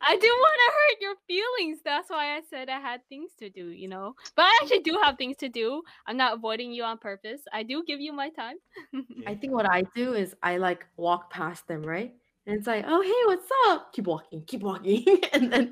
[0.00, 1.80] I didn't want to hurt your feelings.
[1.84, 4.14] That's why I said I had things to do, you know.
[4.36, 5.82] But I actually do have things to do.
[6.06, 7.42] I'm not avoiding you on purpose.
[7.52, 8.56] I do give you my time.
[9.26, 12.12] I think what I do is I like walk past them, right?
[12.46, 13.92] And it's like, oh hey, what's up?
[13.92, 15.70] Keep walking, keep walking, and then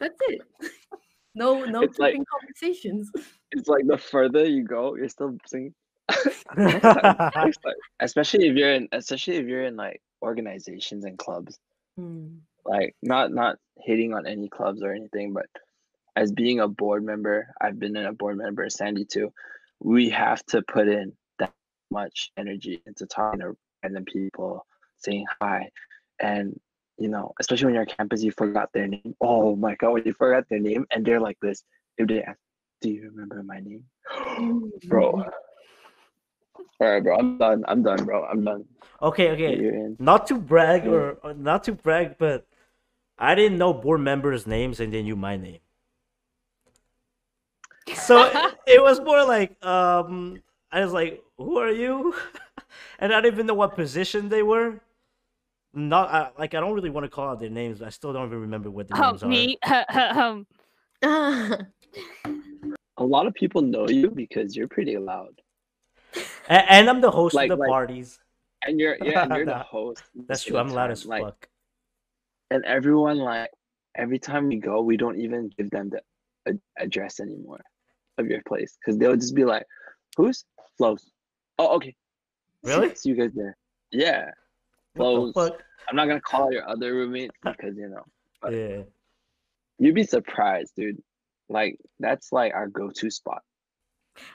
[0.00, 0.40] that's it.
[1.34, 3.10] No, no It's like- conversations.
[3.52, 5.74] It's like the further you go, you're still singing.
[6.56, 11.58] It's like- especially if you're in, especially if you're in like organizations and clubs.
[11.98, 12.38] Mm.
[12.68, 15.46] Like not not hating on any clubs or anything, but
[16.16, 19.32] as being a board member, I've been in a board member, Sandy too.
[19.80, 21.52] We have to put in that
[21.90, 25.70] much energy into talking to random people, saying hi,
[26.20, 26.58] and
[26.98, 29.14] you know, especially when you're on campus, you forgot their name.
[29.20, 31.62] Oh my god, when you forgot their name, and they're like this.
[31.96, 32.38] If they ask,
[32.80, 33.84] "Do you remember my name?"
[34.88, 35.24] bro.
[36.80, 37.16] All right, bro.
[37.16, 37.64] I'm done.
[37.68, 38.24] I'm done, bro.
[38.24, 38.64] I'm done.
[39.02, 39.94] okay, okay.
[39.98, 42.47] Not to brag or, or not to brag, but
[43.18, 45.58] I didn't know board members' names and they knew my name.
[47.94, 52.14] So it, it was more like um I was like, "Who are you?"
[52.98, 54.80] and I didn't even know what position they were.
[55.74, 57.82] Not I, like I don't really want to call out their names.
[57.82, 59.28] I still don't even remember what their Oh, names are.
[59.28, 59.58] me.
[60.22, 60.46] um,
[62.96, 65.40] A lot of people know you because you're pretty loud,
[66.48, 68.18] And, and I'm the host Like- of the like- parties.
[68.66, 70.02] and you're yeah, and you're the host.
[70.26, 70.58] That's true.
[70.58, 71.48] I'm loud time, as like, fuck.
[72.50, 73.50] And everyone like
[73.94, 76.00] every time we go, we don't even give them the
[76.52, 77.60] a- address anymore
[78.16, 79.66] of your place because they'll just be like,
[80.16, 80.44] "Who's
[80.76, 81.10] Flo's?"
[81.58, 81.94] Oh, okay.
[82.62, 82.94] Really?
[82.94, 83.56] See you guys there.
[83.92, 84.30] Yeah.
[84.96, 85.34] Flo's.
[85.36, 88.04] I'm not gonna call your other roommates because you know
[88.50, 88.82] Yeah.
[89.78, 91.02] you'd be surprised, dude.
[91.48, 93.42] Like that's like our go-to spot.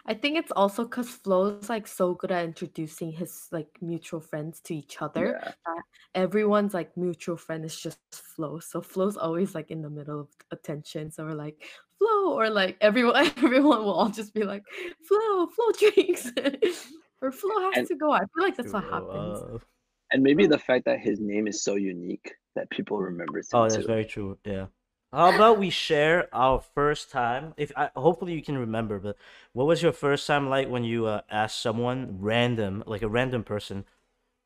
[0.05, 4.59] I think it's also because Flo's like so good at introducing his like mutual friends
[4.61, 5.39] to each other.
[5.41, 5.73] Yeah.
[6.15, 8.59] Everyone's like mutual friend is just Flo.
[8.59, 11.11] So Flo's always like in the middle of attention.
[11.11, 11.63] So we're like,
[11.97, 14.63] Flo, or like everyone everyone will all just be like,
[15.07, 16.31] Flo, Flo drinks.
[17.21, 18.11] or Flo has And- to go.
[18.11, 19.39] I feel like that's what happens.
[19.39, 19.57] uh,
[20.11, 23.63] And maybe the fact that his name is so unique that people remember him Oh,
[23.63, 23.87] that's too.
[23.87, 24.37] very true.
[24.45, 24.67] Yeah.
[25.13, 27.53] How about we share our first time?
[27.55, 29.15] If I, hopefully you can remember, but
[29.53, 33.43] what was your first time like when you uh, asked someone random, like a random
[33.43, 33.85] person,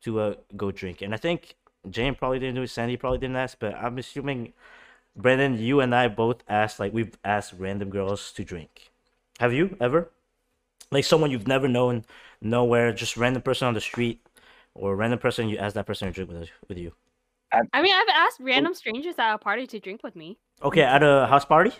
[0.02, 1.00] to uh, go drink?
[1.00, 1.54] And I think
[1.88, 2.68] Jane probably didn't do it.
[2.68, 4.52] Sandy probably didn't ask, but I'm assuming
[5.16, 8.90] Brandon, you and I both asked like we've asked random girls to drink.
[9.40, 10.10] Have you ever?
[10.90, 12.04] Like someone you've never known,
[12.42, 14.20] nowhere, just random person on the street,
[14.74, 16.92] or random person you ask that person to drink with with you.
[17.52, 20.38] I mean, I've asked random strangers at a party to drink with me.
[20.62, 21.72] Okay, at a house party.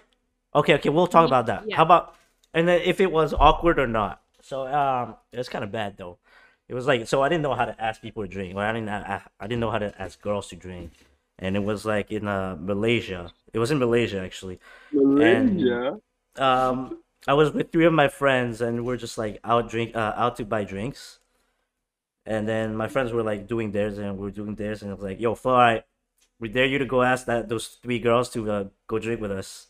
[0.54, 1.64] Okay, okay, we'll talk about that.
[1.68, 1.76] yeah.
[1.76, 2.14] How about
[2.54, 4.22] and then if it was awkward or not?
[4.40, 6.18] So um, it was kind of bad though.
[6.68, 8.72] It was like so I didn't know how to ask people to drink, or I
[8.72, 10.92] didn't I, I didn't know how to ask girls to drink.
[11.38, 13.32] and it was like in uh Malaysia.
[13.52, 14.58] It was in Malaysia actually.
[14.92, 15.98] Malaysia.
[16.36, 20.14] Um, I was with three of my friends, and we're just like out drink uh,
[20.16, 21.18] out to buy drinks.
[22.28, 24.94] And then my friends were like doing theirs, and we are doing theirs, and I
[24.94, 25.82] was like, "Yo, all right,
[26.38, 29.32] we dare you to go ask that those three girls to uh, go drink with
[29.32, 29.68] us."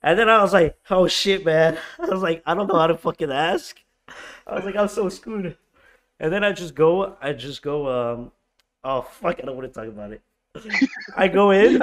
[0.00, 2.86] And then I was like, "Oh shit, man!" I was like, "I don't know how
[2.86, 3.80] to fucking ask."
[4.46, 5.56] I was like, "I'm so screwed."
[6.20, 8.32] And then I just go, I just go, um,
[8.84, 10.22] oh fuck, I don't want to talk about it.
[11.16, 11.82] I go in,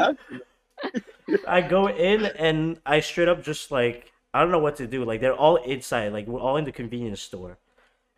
[1.45, 5.03] I go in, and I straight up just like I don't know what to do.
[5.03, 7.57] Like they're all inside, like we're all in the convenience store,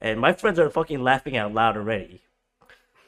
[0.03, 2.21] and my friends are fucking laughing out loud already.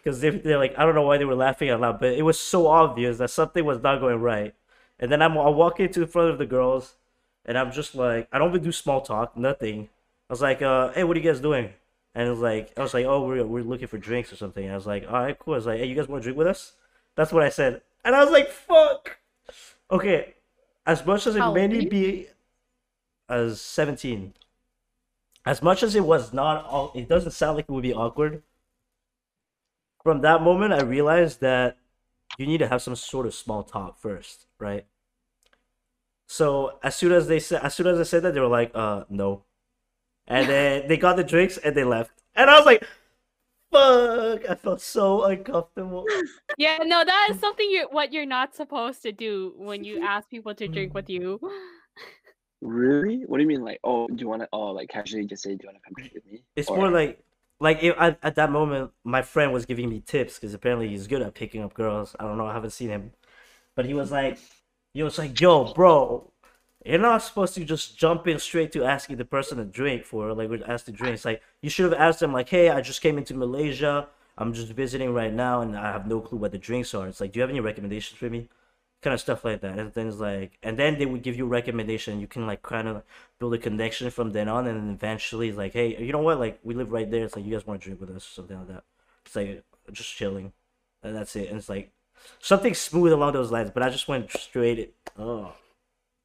[0.02, 2.22] Because they, they're like, I don't know why they were laughing out loud, but it
[2.22, 4.56] was so obvious that something was not going right.
[4.98, 6.96] And then I'm, I walk into the front of the girls,
[7.44, 9.90] and I'm just like, I don't even do small talk, nothing.
[10.30, 11.70] I was like, uh, hey, what are you guys doing?
[12.16, 14.64] And it was like, I was like, oh, we're, we're looking for drinks or something.
[14.64, 15.56] And I was like, all right, cool.
[15.56, 16.74] I was like, hey, you guys want to drink with us?
[17.16, 17.82] That's what I said.
[18.06, 19.18] And I was like, fuck.
[19.92, 20.36] Okay,
[20.86, 21.52] as much as it How
[21.90, 22.28] be
[23.28, 24.34] as 17,
[25.46, 28.42] as much as it was not, all, it doesn't sound like it would be awkward.
[30.04, 31.78] From that moment, I realized that
[32.38, 34.86] you need to have some sort of small talk first, right?
[36.28, 38.72] So as soon as they said, as soon as I said that, they were like,
[38.74, 39.44] "Uh, no,"
[40.28, 42.84] and then they got the drinks and they left, and I was like,
[43.72, 46.06] "Fuck!" I felt so uncomfortable.
[46.58, 50.30] Yeah, no, that is something you what you're not supposed to do when you ask
[50.30, 51.40] people to drink with you.
[52.62, 53.24] Really?
[53.26, 53.64] What do you mean?
[53.64, 54.50] Like, oh, do you want to?
[54.52, 56.44] Oh, like casually just say, do you want to come drink with me?
[56.56, 57.20] It's Or- more like,
[57.60, 61.08] like if, at, at that moment, my friend was giving me tips because apparently he's
[61.08, 62.16] good at picking up girls.
[62.20, 63.12] I don't know, I haven't seen him,
[63.76, 64.40] but he was like,
[64.94, 66.32] he was like, "Yo, bro."
[66.86, 70.32] You're not supposed to just jump in straight to asking the person to drink for
[70.34, 71.16] like ask to drink.
[71.16, 74.08] It's like you should have asked them like, "Hey, I just came into Malaysia.
[74.38, 77.20] I'm just visiting right now, and I have no clue what the drinks are." It's
[77.20, 78.50] like, "Do you have any recommendations for me?"
[79.06, 79.78] Kind of stuff like that.
[79.78, 82.20] And then it's like, and then they would give you a recommendation.
[82.20, 83.04] You can like kind of
[83.40, 86.40] build a connection from then on, and then eventually, like, "Hey, you know what?
[86.40, 87.26] Like we live right there.
[87.26, 88.84] It's like you guys want to drink with us or something like that."
[89.24, 90.54] It's like just chilling,
[91.04, 91.50] and that's it.
[91.50, 91.92] And it's like
[92.40, 93.70] something smooth along those lines.
[93.70, 94.96] But I just went straight.
[95.20, 95.54] Oh.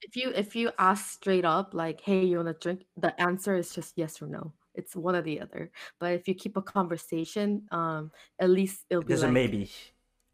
[0.00, 3.54] If you if you ask straight up like, "Hey, you want to drink?" The answer
[3.56, 4.54] is just yes or no.
[4.74, 5.70] It's one or the other.
[6.00, 9.70] But if you keep a conversation, um, at least it'll be There's like, a maybe.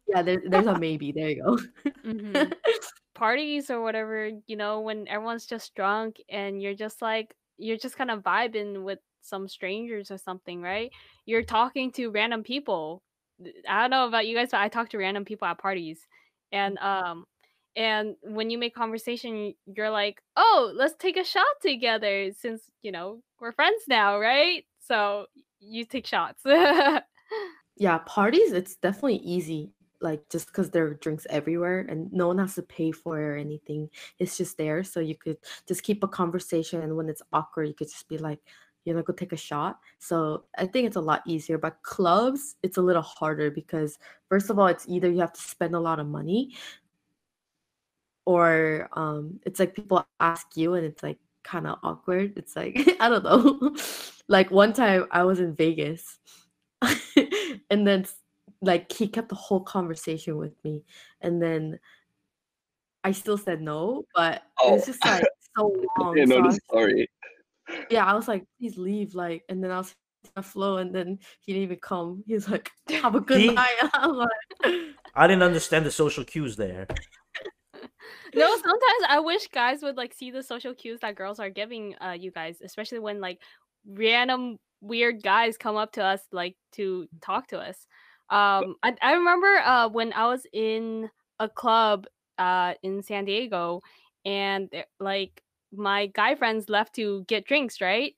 [0.07, 1.11] Yeah, there, there's a maybe.
[1.11, 1.57] There you go.
[2.05, 2.53] Mhm.
[3.15, 7.97] Parties or whatever, you know, when everyone's just drunk and you're just like you're just
[7.97, 10.91] kind of vibing with some strangers or something, right?
[11.25, 13.03] You're talking to random people.
[13.67, 16.07] I don't know about you guys, but I talk to random people at parties.
[16.51, 17.25] And um
[17.75, 22.91] and when you make conversation, you're like, "Oh, let's take a shot together since, you
[22.91, 25.27] know, we're friends now, right?" So
[25.59, 26.43] you take shots.
[27.75, 29.73] Yeah, parties, it's definitely easy.
[30.01, 33.25] Like just because there are drinks everywhere and no one has to pay for it
[33.25, 33.89] or anything.
[34.19, 34.83] It's just there.
[34.83, 38.17] So you could just keep a conversation and when it's awkward, you could just be
[38.17, 38.39] like,
[38.85, 39.79] you know, go take a shot.
[39.99, 41.57] So I think it's a lot easier.
[41.57, 43.97] But clubs, it's a little harder because
[44.29, 46.53] first of all, it's either you have to spend a lot of money
[48.25, 52.33] or um it's like people ask you and it's like kind of awkward.
[52.37, 53.75] It's like I don't know.
[54.27, 56.19] like one time I was in Vegas
[57.69, 58.05] and then
[58.61, 60.83] like he kept the whole conversation with me
[61.21, 61.79] and then
[63.03, 64.85] I still said no, but it was Oh.
[64.85, 65.23] just like
[65.55, 66.17] so long.
[66.17, 67.09] you so know was, story.
[67.89, 69.95] yeah, I was like, please leave, like, and then I was
[70.35, 72.23] on flow, and then he didn't even come.
[72.27, 73.75] he's like, have a good He- night.
[73.93, 74.29] I'm like,
[75.15, 76.85] I didn't understand the social cues there.
[78.35, 81.95] no, sometimes I wish guys would like see the social cues that girls are giving
[82.01, 83.39] uh you guys, especially when like
[83.85, 87.87] random weird guys come up to us like to talk to us.
[88.29, 91.09] Um I, I remember uh when I was in
[91.39, 93.81] a club uh in San Diego
[94.25, 95.41] and like
[95.73, 98.13] my guy friends left to get drinks, right?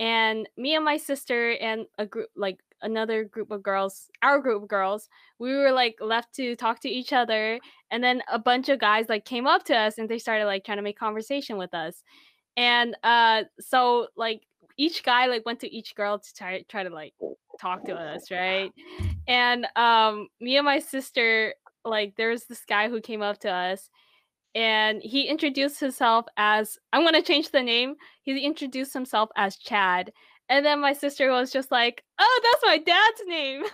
[0.00, 4.62] And me and my sister and a group like another group of girls, our group
[4.62, 7.58] of girls, we were like left to talk to each other
[7.90, 10.64] and then a bunch of guys like came up to us and they started like
[10.64, 12.02] trying to make conversation with us
[12.56, 14.42] and uh so like
[14.76, 17.14] each guy like went to each girl to try try to like
[17.60, 18.70] talk to us right
[19.28, 21.54] and um me and my sister
[21.84, 23.88] like there was this guy who came up to us
[24.54, 29.56] and he introduced himself as i'm going to change the name he introduced himself as
[29.56, 30.12] chad
[30.48, 33.64] and then my sister was just like oh that's my dad's name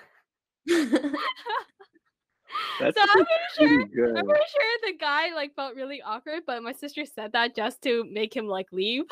[2.81, 3.25] That's so i'm
[3.57, 4.17] pretty sure.
[4.17, 7.83] I'm pretty sure the guy like felt really awkward, but my sister said that just
[7.83, 9.05] to make him like leave.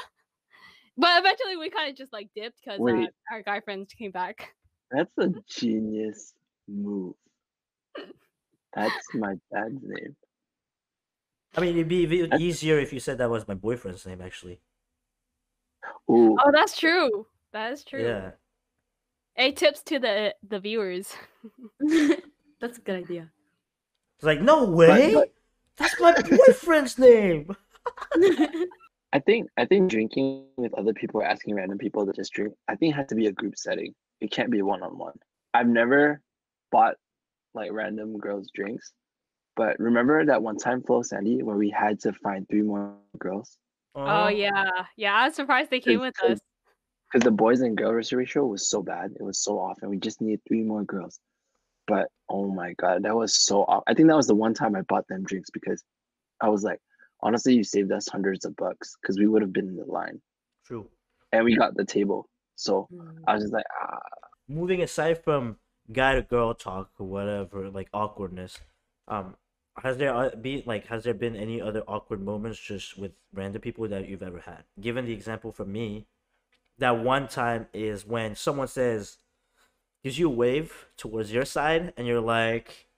[1.00, 3.08] But eventually, we kind of just like dipped because uh, Wait.
[3.32, 4.52] our guy friends came back.
[4.90, 6.34] That's a genius
[6.66, 7.14] move.
[8.74, 10.16] That's my dad's name.
[11.56, 14.60] I mean, it'd be even easier if you said that was my boyfriend's name, actually.
[16.10, 17.26] Ooh, Oh, that's true.
[17.52, 18.04] That is true.
[18.04, 18.32] Yeah.
[19.34, 21.14] Hey, tips to the the viewers.
[22.60, 23.30] That's a good idea.
[24.16, 25.14] It's like, no way.
[25.14, 25.32] but-
[25.76, 27.56] That's my boyfriend's name.
[29.12, 32.52] I think I think drinking with other people or asking random people to just drink,
[32.68, 33.94] I think it has to be a group setting.
[34.20, 35.14] It can't be one on one.
[35.54, 36.20] I've never
[36.70, 36.96] bought
[37.54, 38.92] like random girls drinks,
[39.56, 43.56] but remember that one time, Flo Sandy, where we had to find three more girls
[43.94, 45.14] Oh Uh, yeah, yeah.
[45.14, 46.38] I was surprised they came with Cause- us.
[47.10, 49.12] because the boys and girls ratio was so bad.
[49.18, 51.18] It was so off, and we just needed three more girls.
[51.86, 53.82] But oh my god, that was so off.
[53.86, 55.82] I think that was the one time I bought them drinks because
[56.42, 56.78] I was like,
[57.20, 60.20] honestly, you saved us hundreds of bucks because we would have been in the line
[60.64, 60.88] True.
[61.32, 62.28] and we got the table.
[62.56, 63.22] So Mm.
[63.26, 63.98] I was just like, ah,
[64.48, 65.58] moving aside from
[65.92, 68.60] guy to girl talk or whatever, like awkwardness,
[69.08, 69.36] um,
[69.82, 73.60] has there uh, be like has there been any other awkward moments just with random
[73.62, 74.64] people that you've ever had?
[74.80, 76.06] Given the example for me,
[76.78, 79.18] that one time is when someone says,
[80.02, 82.88] gives you a wave towards your side, and you're like,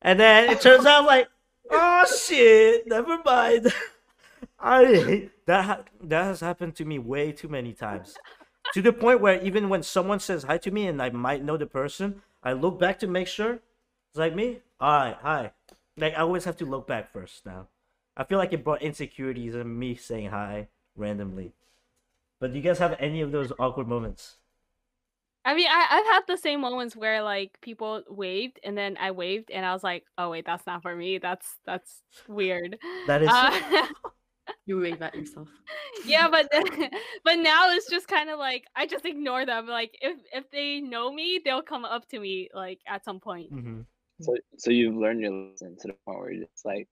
[0.00, 1.28] and then it turns out like,
[1.72, 3.72] oh shit, never mind.
[4.58, 5.64] I that.
[5.64, 8.16] Ha- that has happened to me way too many times
[8.74, 11.56] to the point where even when someone says hi to me and I might know
[11.56, 14.60] the person, I look back to make sure it's like me.
[14.80, 15.50] All right, hi.
[15.96, 17.68] Like I always have to look back first now.
[18.16, 21.52] I feel like it brought insecurities in me saying hi randomly.
[22.40, 24.36] But do you guys have any of those awkward moments?
[25.44, 29.10] I mean, I, I've had the same moments where like people waved and then I
[29.10, 31.18] waved and I was like, oh wait, that's not for me.
[31.18, 32.78] That's that's weird.
[33.06, 33.86] That is Uh,
[34.66, 35.48] You wave at yourself.
[36.06, 36.90] yeah, but then-
[37.24, 39.66] but now it's just kind of like I just ignore them.
[39.66, 43.50] Like if if they know me, they'll come up to me like at some point.
[43.50, 43.80] hmm
[44.20, 46.88] so so you've learned your lesson to the point where you're just like,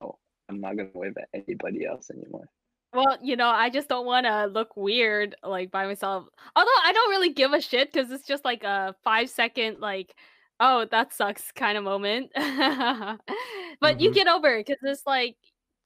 [0.00, 0.16] oh,
[0.48, 2.48] I'm not gonna wave at anybody else anymore.
[2.96, 6.26] Well, you know, I just don't want to look weird like by myself.
[6.56, 10.14] Although I don't really give a shit because it's just like a five second like,
[10.60, 12.30] oh that sucks kind of moment.
[12.34, 14.14] but you Mhm.
[14.14, 15.36] get over it because it's like,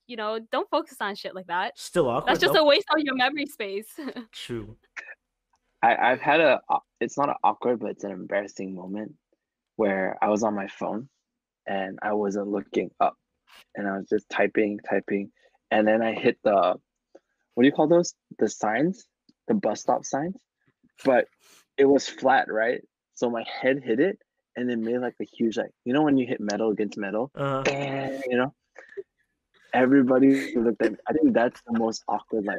[0.07, 1.77] you know, don't focus on shit like that.
[1.77, 2.29] Still awkward.
[2.31, 2.63] That's just though.
[2.63, 3.89] a waste of your memory space.
[4.33, 4.77] True.
[5.83, 6.61] I, I've had a
[7.01, 9.15] it's not an awkward but it's an embarrassing moment
[9.77, 11.09] where I was on my phone
[11.67, 13.17] and I wasn't looking up
[13.75, 15.33] and I was just typing, typing,
[15.71, 16.77] and then I hit the
[17.55, 18.15] what do you call those?
[18.39, 19.07] The signs,
[19.49, 20.37] the bus stop signs.
[21.05, 21.27] But
[21.77, 22.83] it was flat, right?
[23.15, 24.19] So my head hit it
[24.57, 27.31] and it made like a huge like you know when you hit metal against metal,
[27.35, 28.55] Uh, bang, you know?
[29.73, 30.99] Everybody looked at me.
[31.07, 32.59] I think that's the most awkward like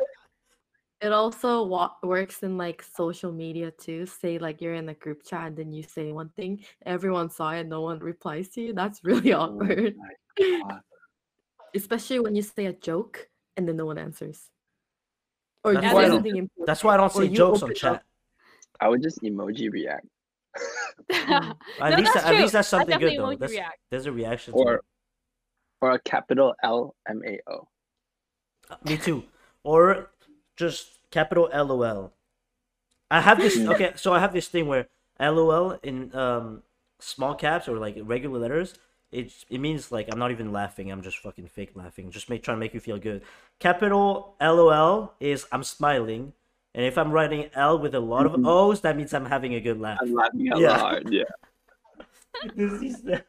[1.01, 4.05] It also wa- works in like social media too.
[4.05, 7.51] Say like you're in a group chat and then you say one thing, everyone saw
[7.51, 8.73] it, no one replies to you.
[8.73, 9.95] That's really oh awkward.
[9.97, 10.81] my God.
[11.75, 13.27] Especially when you say a joke
[13.57, 14.50] and then no one answers.
[15.63, 17.93] Or That's why I don't- that's why I don't say jokes on chat.
[17.95, 18.03] up-
[18.79, 20.07] I would just emoji react.
[21.11, 23.35] At No, least, that's at least that's something good though.
[23.35, 23.77] That's, react.
[23.89, 24.81] there's a reaction to or it.
[25.81, 27.67] or a capital L M A O.
[28.83, 29.23] Me too.
[29.63, 30.09] Or
[30.57, 32.11] just capital LOL.
[33.11, 34.87] I have this okay, so I have this thing where
[35.19, 36.63] LOL in um
[36.99, 38.73] small caps or like regular letters,
[39.11, 42.11] it it means like I'm not even laughing, I'm just fucking fake laughing.
[42.11, 43.23] Just make trying to make you feel good.
[43.59, 46.33] Capital LOL is I'm smiling.
[46.73, 48.47] And if I'm writing L with a lot of Mhm.
[48.47, 49.99] O's, that means I'm having a good laugh.
[50.01, 50.77] I'm laughing out Yeah.
[50.81, 51.09] loud.
[51.11, 51.23] Yeah.
[52.55, 53.25] This is the-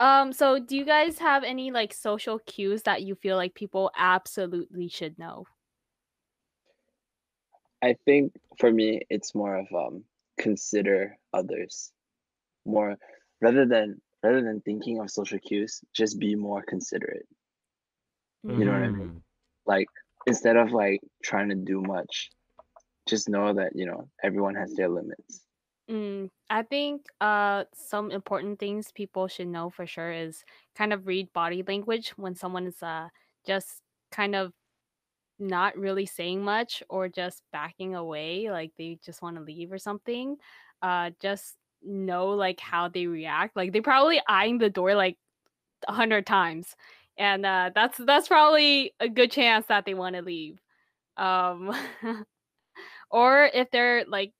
[0.00, 0.32] um.
[0.34, 4.88] So, do you guys have any like social cues that you feel like people absolutely
[4.88, 5.46] should know?
[7.82, 10.04] I think for me, it's more of um
[10.38, 11.90] consider others,
[12.66, 12.96] more
[13.40, 17.28] rather than rather than thinking of social cues, just be more considerate.
[18.48, 19.12] You know what I mean?
[19.12, 19.22] Mhm.
[19.66, 19.88] Like
[20.26, 22.30] instead of like trying to do much,
[23.08, 25.46] just know that you know everyone has their limits.
[25.88, 31.06] Mm, I think uh some important things people should know for sure is kind of
[31.06, 33.08] read body language when someone is uh
[33.46, 34.52] just kind of
[35.38, 39.78] not really saying much or just backing away, like they just want to leave or
[39.78, 40.38] something.
[40.82, 43.56] Uh just know like how they react.
[43.56, 45.18] Like they probably eyeing the door like
[45.88, 46.76] a hundred times.
[47.18, 50.60] And uh that's that's probably a good chance that they want to leave.
[51.16, 51.74] Um
[53.10, 54.32] or if they're like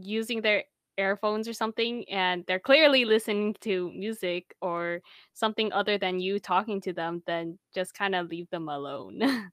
[0.00, 0.64] using their
[0.98, 5.00] earphones or something and they're clearly listening to music or
[5.34, 9.20] something other than you talking to them then just kind of leave them alone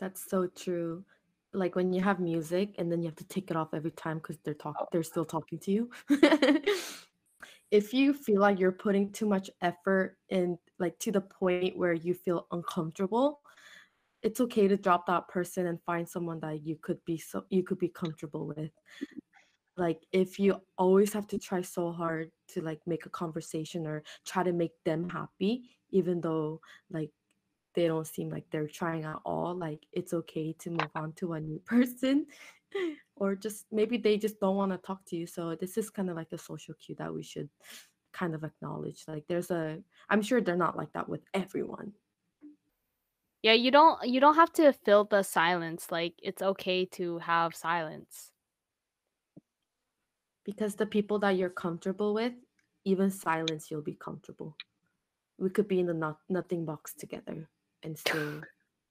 [0.00, 1.04] That's so true.
[1.52, 4.18] Like when you have music and then you have to take it off every time
[4.18, 4.86] because they're talk Oh.
[4.92, 5.90] they're still talking to you.
[7.70, 11.92] if you feel like you're putting too much effort in like to the point where
[11.92, 13.40] you feel uncomfortable
[14.22, 17.62] it's okay to drop that person and find someone that you could be so you
[17.62, 18.70] could be comfortable with
[19.76, 24.02] like if you always have to try so hard to like make a conversation or
[24.26, 27.10] try to make them happy even though like
[27.74, 31.34] they don't seem like they're trying at all like it's okay to move on to
[31.34, 32.26] a new person
[33.16, 36.10] or just maybe they just don't want to talk to you so this is kind
[36.10, 37.48] of like a social cue that we should
[38.12, 41.92] kind of acknowledge like there's a i'm sure they're not like that with everyone
[43.42, 45.90] Yeah, you don't you don't have to fill the silence.
[45.90, 48.32] Like it's okay to have silence.
[50.44, 52.32] because the people that you're comfortable with
[52.84, 54.56] even silence you'll be comfortable
[55.38, 57.48] we could be in the not- nothing box together
[57.82, 58.42] and still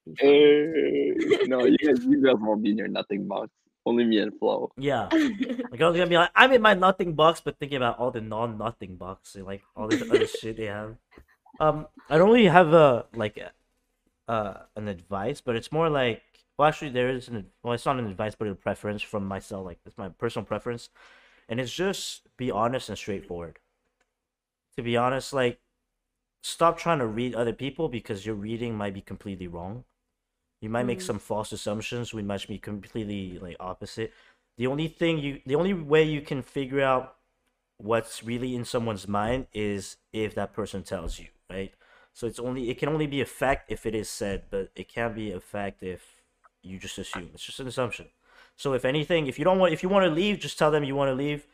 [0.05, 1.49] be fine.
[1.49, 3.49] No, you guys, you guys won't be in your nothing box.
[3.85, 4.69] Only me and Flo.
[4.77, 5.07] Yeah.
[5.11, 8.21] The girl's gonna be like, I'm in my nothing box, but thinking about all the
[8.21, 10.95] non-nothing box, and, like all this other shit they have.
[11.59, 13.51] Um, I don't really have a like, a-
[14.31, 16.21] uh, an advice, but it's more like,
[16.57, 19.65] well, actually, there is an, well, it's not an advice, but a preference from myself.
[19.65, 20.89] Like, it's my personal preference,
[21.47, 23.59] and it's just be honest and straightforward.
[24.75, 25.59] To be honest, like,
[26.41, 29.83] stop trying to read other people because your reading might be completely wrong.
[30.61, 31.03] You might make Mm.
[31.03, 32.13] some false assumptions.
[32.13, 34.13] We might be completely like opposite.
[34.57, 37.15] The only thing you, the only way you can figure out
[37.77, 41.73] what's really in someone's mind is if that person tells you, right?
[42.13, 44.89] So it's only it can only be a fact if it is said, but it
[44.89, 46.15] can't be a fact if
[46.61, 47.31] you just assume.
[47.33, 48.07] It's just an assumption.
[48.57, 50.83] So if anything, if you don't want, if you want to leave, just tell them
[50.83, 51.47] you want to leave.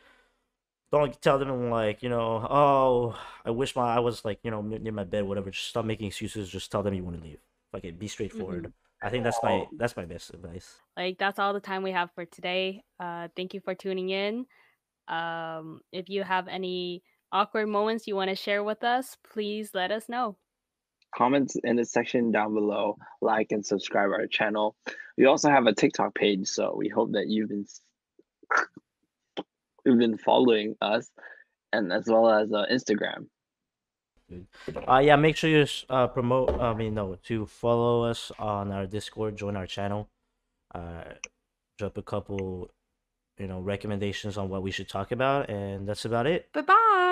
[0.92, 4.62] Don't tell them like you know, oh, I wish my I was like you know
[4.62, 5.50] near my bed, whatever.
[5.50, 6.48] Just stop making excuses.
[6.48, 7.38] Just tell them you want to leave.
[7.72, 8.72] Like it, be straightforward.
[9.02, 10.80] I think that's my that's my best advice.
[10.96, 12.84] Like that's all the time we have for today.
[13.00, 14.46] Uh thank you for tuning in.
[15.08, 19.90] Um if you have any awkward moments you want to share with us, please let
[19.90, 20.36] us know.
[21.14, 22.96] Comments in the section down below.
[23.20, 24.76] Like and subscribe our channel.
[25.18, 27.66] We also have a TikTok page, so we hope that you've been
[29.86, 31.10] you've been following us,
[31.72, 33.26] and as well as uh, Instagram.
[34.88, 36.50] Uh yeah, make sure you uh promote.
[36.60, 40.08] I mean no, to follow us on our Discord, join our channel.
[40.74, 41.04] Uh,
[41.78, 42.70] drop a couple,
[43.38, 46.52] you know, recommendations on what we should talk about, and that's about it.
[46.52, 47.05] bye bye